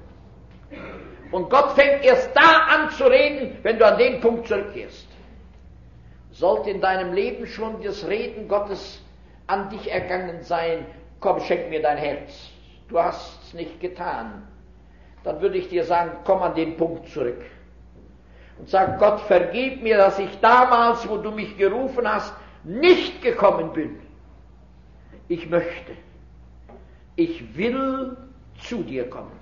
Und 1.31 1.51
Gott 1.51 1.73
fängt 1.73 2.05
erst 2.05 2.35
da 2.35 2.67
an 2.69 2.91
zu 2.91 3.05
reden, 3.05 3.59
wenn 3.63 3.79
du 3.79 3.87
an 3.87 3.99
den 3.99 4.21
Punkt 4.21 4.49
zurückkehrst. 4.49 5.07
Sollte 6.33 6.71
in 6.71 6.81
deinem 6.81 7.13
Leben 7.13 7.47
schon 7.47 7.83
das 7.83 8.07
Reden 8.07 8.49
Gottes 8.49 9.03
an 9.47 9.71
dich 9.71 9.91
ergangen 9.91 10.43
sein, 10.43 10.87
komm, 11.21 11.41
schenk 11.41 11.69
mir 11.69 11.83
dein 11.83 11.99
Herz. 11.99 12.51
Du 12.89 12.99
hast 12.99 13.43
es 13.43 13.55
nicht 13.55 13.81
getan. 13.81 14.47
Dann 15.25 15.41
würde 15.41 15.59
ich 15.59 15.69
dir 15.69 15.85
sagen, 15.85 16.13
komm 16.25 16.43
an 16.43 16.55
den 16.55 16.77
Punkt 16.77 17.09
zurück. 17.09 17.45
Und 18.59 18.69
sag, 18.69 18.99
Gott, 18.99 19.21
vergib 19.23 19.83
mir, 19.83 19.97
dass 19.97 20.19
ich 20.19 20.41
damals, 20.41 21.09
wo 21.09 21.19
du 21.19 21.31
mich 21.31 21.57
gerufen 21.59 22.09
hast, 22.09 22.35
nicht 22.65 23.23
gekommen 23.23 23.73
bin. 23.73 24.01
Ich 25.29 25.49
möchte, 25.49 25.93
ich 27.17 27.57
will 27.57 28.17
zu 28.59 28.83
dir 28.83 29.09
kommen. 29.09 29.33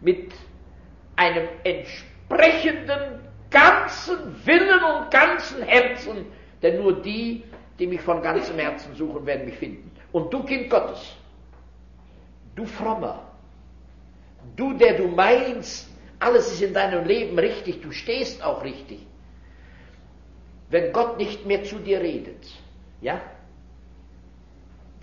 Mit 0.00 0.32
einem 1.16 1.48
entsprechenden 1.64 3.20
ganzen 3.50 4.46
Willen 4.46 4.82
und 4.82 5.10
ganzen 5.10 5.62
Herzen, 5.62 6.26
denn 6.62 6.82
nur 6.82 7.00
die, 7.02 7.44
die 7.78 7.86
mich 7.86 8.00
von 8.00 8.22
ganzem 8.22 8.58
Herzen 8.58 8.94
suchen, 8.94 9.24
werden 9.26 9.46
mich 9.46 9.56
finden. 9.56 9.90
Und 10.12 10.32
du 10.32 10.42
Kind 10.42 10.70
Gottes, 10.70 11.16
du 12.54 12.66
Frommer, 12.66 13.22
du, 14.56 14.72
der 14.74 14.94
du 14.94 15.08
meinst, 15.08 15.88
alles 16.18 16.52
ist 16.52 16.62
in 16.62 16.74
deinem 16.74 17.04
Leben 17.06 17.38
richtig, 17.38 17.82
du 17.82 17.90
stehst 17.90 18.42
auch 18.42 18.62
richtig. 18.64 19.06
Wenn 20.70 20.92
Gott 20.92 21.18
nicht 21.18 21.46
mehr 21.46 21.62
zu 21.64 21.78
dir 21.78 22.00
redet, 22.00 22.44
ja, 23.00 23.20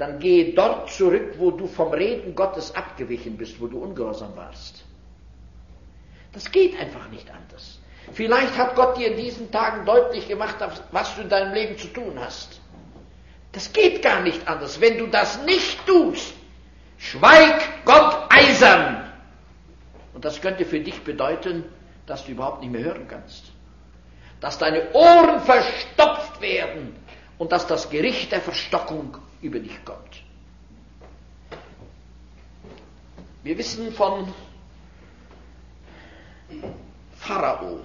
dann 0.02 0.18
gehe 0.18 0.56
dort 0.56 0.89
zurück, 0.89 1.36
wo 1.38 1.52
du 1.52 1.68
vom 1.68 1.93
Reden 1.93 2.34
Gottes 2.34 2.74
abgewichen 2.74 3.38
bist, 3.38 3.62
wo 3.62 3.68
du 3.68 3.78
ungehorsam 3.78 4.36
warst. 4.36 4.84
Das 6.34 6.52
geht 6.52 6.80
einfach 6.80 7.08
nicht 7.10 7.30
anders. 7.30 7.78
Vielleicht 8.12 8.58
hat 8.58 8.76
Gott 8.76 8.97
dir 8.97 9.12
in 9.12 9.18
diesen 9.18 9.52
Tagen 9.52 9.86
deutlich 9.86 10.28
gemacht, 10.28 10.56
was 10.91 11.16
du 11.16 11.22
in 11.22 11.30
deinem 11.30 11.54
Leben 11.54 11.78
zu 11.78 11.88
tun 11.89 12.14
hast. 12.20 12.60
Das 13.52 13.72
geht 13.72 14.02
gar 14.02 14.22
nicht 14.22 14.47
anders. 14.47 14.82
Wenn 14.82 14.97
du 14.97 15.06
das 15.06 15.43
nicht 15.43 15.86
tust, 15.86 16.34
schweig 16.97 17.62
Gott 17.86 18.26
eisern. 18.30 19.08
Und 20.16 20.26
das 20.26 20.41
könnte 20.41 20.66
für 20.66 20.80
dich 20.80 20.99
bedeuten, 21.04 21.64
dass 22.08 22.26
du 22.26 22.32
überhaupt 22.32 22.62
nicht 22.62 22.72
mehr 22.72 22.86
hören 22.86 23.08
kannst. 23.08 23.52
Dass 24.39 24.58
deine 24.58 24.93
Ohren 24.93 25.41
verstopft 25.41 26.41
werden 26.41 26.95
und 27.38 27.52
dass 27.52 27.68
das 27.68 27.91
Gericht 27.91 28.32
der 28.32 28.41
Verstockung 28.41 29.20
über 29.42 29.60
dich 29.60 29.84
kommt. 29.86 30.24
Wir 33.44 33.58
wissen 33.58 33.92
von 33.92 34.32
Pharao. 37.18 37.80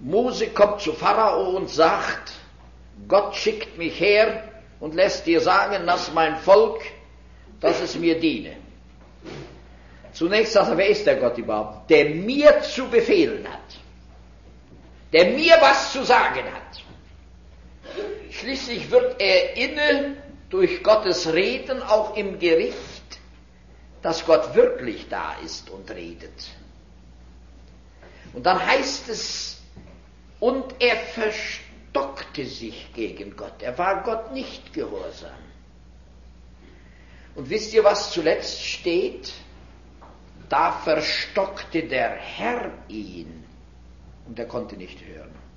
Mose 0.00 0.48
kommt 0.48 0.80
zu 0.80 0.92
Pharao 0.92 1.56
und 1.56 1.68
sagt, 1.68 2.32
Gott 3.08 3.34
schickt 3.34 3.76
mich 3.76 3.98
her 3.98 4.44
und 4.80 4.94
lässt 4.94 5.26
dir 5.26 5.40
sagen, 5.40 5.86
dass 5.86 6.12
mein 6.12 6.36
Volk, 6.36 6.80
dass 7.60 7.80
es 7.80 7.96
mir 7.96 8.20
diene. 8.20 8.56
Zunächst 10.12 10.52
sagt 10.52 10.68
er, 10.70 10.76
wer 10.76 10.88
ist 10.88 11.06
der 11.06 11.16
Gott 11.16 11.38
überhaupt? 11.38 11.90
Der 11.90 12.10
mir 12.10 12.60
zu 12.62 12.88
befehlen 12.88 13.46
hat. 13.48 13.78
Der 15.12 15.26
mir 15.30 15.56
was 15.60 15.92
zu 15.92 16.04
sagen 16.04 16.44
hat. 16.44 16.87
Schließlich 18.38 18.90
wird 18.90 19.20
er 19.20 19.56
inne 19.56 20.16
durch 20.48 20.82
Gottes 20.82 21.32
Reden 21.32 21.82
auch 21.82 22.16
im 22.16 22.38
Gericht, 22.38 23.18
dass 24.00 24.24
Gott 24.24 24.54
wirklich 24.54 25.08
da 25.08 25.34
ist 25.44 25.70
und 25.70 25.90
redet. 25.90 26.50
Und 28.32 28.46
dann 28.46 28.64
heißt 28.64 29.08
es, 29.08 29.60
und 30.38 30.74
er 30.78 30.96
verstockte 30.96 32.46
sich 32.46 32.92
gegen 32.94 33.34
Gott. 33.36 33.60
Er 33.60 33.76
war 33.76 34.04
Gott 34.04 34.32
nicht 34.32 34.72
gehorsam. 34.72 35.32
Und 37.34 37.50
wisst 37.50 37.74
ihr, 37.74 37.82
was 37.82 38.12
zuletzt 38.12 38.62
steht? 38.62 39.32
Da 40.48 40.72
verstockte 40.72 41.82
der 41.82 42.10
Herr 42.10 42.70
ihn 42.86 43.44
und 44.26 44.38
er 44.38 44.46
konnte 44.46 44.76
nicht 44.76 45.04
hören. 45.04 45.47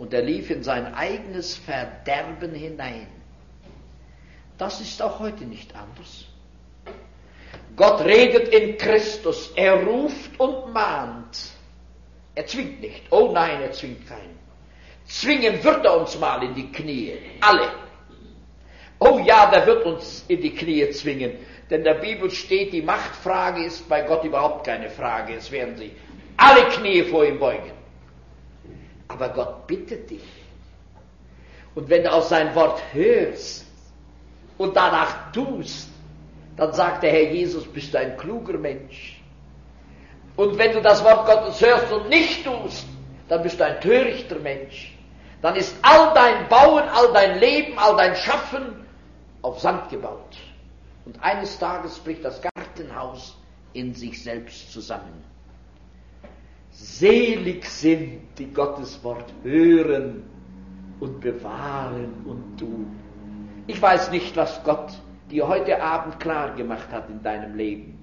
Und 0.00 0.14
er 0.14 0.22
lief 0.22 0.48
in 0.48 0.62
sein 0.62 0.94
eigenes 0.94 1.56
Verderben 1.58 2.54
hinein. 2.54 3.06
Das 4.56 4.80
ist 4.80 5.02
auch 5.02 5.18
heute 5.18 5.44
nicht 5.44 5.76
anders. 5.76 6.24
Gott 7.76 8.00
redet 8.06 8.48
in 8.48 8.78
Christus, 8.78 9.52
er 9.54 9.74
ruft 9.84 10.40
und 10.40 10.72
mahnt. 10.72 11.50
Er 12.34 12.46
zwingt 12.46 12.80
nicht. 12.80 13.12
Oh 13.12 13.30
nein, 13.30 13.60
er 13.60 13.72
zwingt 13.72 14.08
keinen. 14.08 14.38
Zwingen 15.04 15.62
wird 15.62 15.84
er 15.84 16.00
uns 16.00 16.18
mal 16.18 16.42
in 16.44 16.54
die 16.54 16.72
Knie. 16.72 17.18
Alle. 17.42 17.68
Oh 19.00 19.18
ja, 19.18 19.50
der 19.50 19.66
wird 19.66 19.84
uns 19.84 20.24
in 20.28 20.40
die 20.40 20.54
Knie 20.54 20.88
zwingen. 20.92 21.32
Denn 21.68 21.84
der 21.84 21.96
Bibel 21.96 22.30
steht, 22.30 22.72
die 22.72 22.80
Machtfrage 22.80 23.64
ist 23.64 23.86
bei 23.86 24.00
Gott 24.00 24.24
überhaupt 24.24 24.64
keine 24.64 24.88
Frage. 24.88 25.34
Es 25.34 25.50
werden 25.50 25.76
sie 25.76 25.94
alle 26.38 26.64
Knie 26.70 27.02
vor 27.02 27.22
ihm 27.26 27.38
beugen. 27.38 27.79
Aber 29.10 29.28
Gott 29.30 29.66
bittet 29.66 30.08
dich. 30.08 30.22
Und 31.74 31.88
wenn 31.88 32.04
du 32.04 32.12
auf 32.12 32.24
sein 32.24 32.54
Wort 32.54 32.80
hörst 32.92 33.66
und 34.56 34.76
danach 34.76 35.32
tust, 35.32 35.88
dann 36.56 36.72
sagt 36.72 37.02
der 37.02 37.10
Herr 37.10 37.32
Jesus, 37.32 37.66
bist 37.66 37.92
du 37.92 37.98
ein 37.98 38.16
kluger 38.16 38.56
Mensch. 38.56 39.20
Und 40.36 40.56
wenn 40.58 40.72
du 40.72 40.80
das 40.80 41.02
Wort 41.02 41.26
Gottes 41.26 41.60
hörst 41.60 41.92
und 41.92 42.08
nicht 42.08 42.44
tust, 42.44 42.86
dann 43.28 43.42
bist 43.42 43.58
du 43.58 43.64
ein 43.64 43.80
törichter 43.80 44.38
Mensch. 44.38 44.96
Dann 45.42 45.56
ist 45.56 45.74
all 45.82 46.14
dein 46.14 46.48
Bauen, 46.48 46.84
all 46.88 47.12
dein 47.12 47.40
Leben, 47.40 47.78
all 47.78 47.96
dein 47.96 48.14
Schaffen 48.14 48.86
auf 49.42 49.58
Sand 49.58 49.88
gebaut. 49.88 50.36
Und 51.04 51.20
eines 51.22 51.58
Tages 51.58 51.98
bricht 51.98 52.24
das 52.24 52.40
Gartenhaus 52.40 53.36
in 53.72 53.94
sich 53.94 54.22
selbst 54.22 54.72
zusammen. 54.72 55.24
Selig 56.70 57.64
sind, 57.64 58.20
die 58.38 58.52
Gottes 58.52 59.02
Wort 59.02 59.32
hören 59.42 60.24
und 61.00 61.20
bewahren 61.20 62.22
und 62.24 62.58
tun. 62.58 62.98
Ich 63.66 63.80
weiß 63.80 64.10
nicht, 64.10 64.36
was 64.36 64.62
Gott 64.64 64.92
dir 65.30 65.46
heute 65.46 65.82
Abend 65.82 66.20
klar 66.20 66.54
gemacht 66.54 66.88
hat 66.92 67.08
in 67.08 67.22
deinem 67.22 67.56
Leben. 67.56 67.98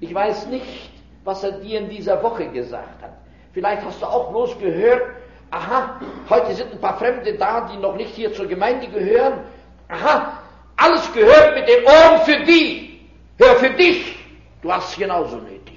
Ich 0.00 0.12
weiß 0.14 0.46
nicht, 0.48 0.90
was 1.24 1.42
er 1.42 1.52
dir 1.52 1.80
in 1.80 1.88
dieser 1.88 2.22
Woche 2.22 2.48
gesagt 2.48 3.02
hat. 3.02 3.12
Vielleicht 3.52 3.84
hast 3.84 4.02
du 4.02 4.06
auch 4.06 4.30
bloß 4.30 4.58
gehört, 4.58 5.02
aha, 5.50 6.00
heute 6.28 6.54
sind 6.54 6.72
ein 6.72 6.80
paar 6.80 6.98
Fremde 6.98 7.34
da, 7.34 7.68
die 7.72 7.78
noch 7.78 7.96
nicht 7.96 8.14
hier 8.14 8.32
zur 8.32 8.46
Gemeinde 8.46 8.88
gehören. 8.88 9.40
Aha, 9.88 10.38
alles 10.76 11.12
gehört 11.12 11.54
mit 11.54 11.68
den 11.68 11.84
Ohren 11.84 12.20
für 12.24 12.44
die. 12.44 13.00
Hör 13.38 13.54
für 13.56 13.70
dich. 13.70 14.16
Du 14.62 14.72
hast 14.72 14.92
es 14.92 14.98
genauso 14.98 15.36
nötig. 15.36 15.73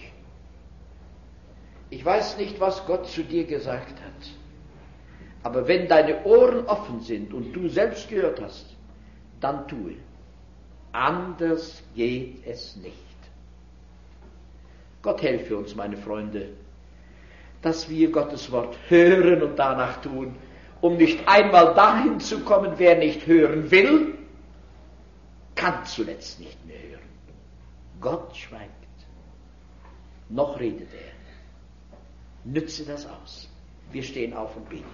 Ich 1.89 2.03
weiß 2.03 2.37
nicht, 2.37 2.59
was 2.59 2.85
Gott 2.85 3.07
zu 3.07 3.23
dir 3.23 3.45
gesagt 3.45 4.01
hat. 4.01 4.29
Aber 5.43 5.67
wenn 5.67 5.87
deine 5.87 6.25
Ohren 6.25 6.65
offen 6.65 6.99
sind 7.01 7.33
und 7.33 7.53
du 7.53 7.69
selbst 7.69 8.09
gehört 8.09 8.41
hast, 8.41 8.75
dann 9.39 9.67
tue. 9.67 9.95
Anders 10.91 11.83
geht 11.95 12.45
es 12.45 12.75
nicht. 12.77 12.95
Gott 15.01 15.21
helfe 15.21 15.55
uns, 15.55 15.75
meine 15.75 15.95
Freunde, 15.95 16.49
dass 17.61 17.89
wir 17.89 18.11
Gottes 18.11 18.51
Wort 18.51 18.75
hören 18.89 19.41
und 19.41 19.57
danach 19.57 20.01
tun, 20.01 20.35
um 20.81 20.97
nicht 20.97 21.25
einmal 21.27 21.73
dahin 21.75 22.19
zu 22.19 22.39
kommen, 22.41 22.73
wer 22.77 22.97
nicht 22.97 23.25
hören 23.25 23.71
will, 23.71 24.15
kann 25.55 25.85
zuletzt 25.85 26.39
nicht 26.39 26.65
mehr 26.65 26.77
hören. 26.89 27.09
Gott 28.01 28.35
schweigt, 28.35 28.71
noch 30.29 30.59
redet 30.59 30.93
er. 30.93 31.16
Nütze 32.51 32.85
das 32.85 33.05
aus. 33.05 33.49
Wir 33.91 34.03
stehen 34.03 34.33
auf 34.33 34.55
und 34.55 34.69
beten. 34.69 34.85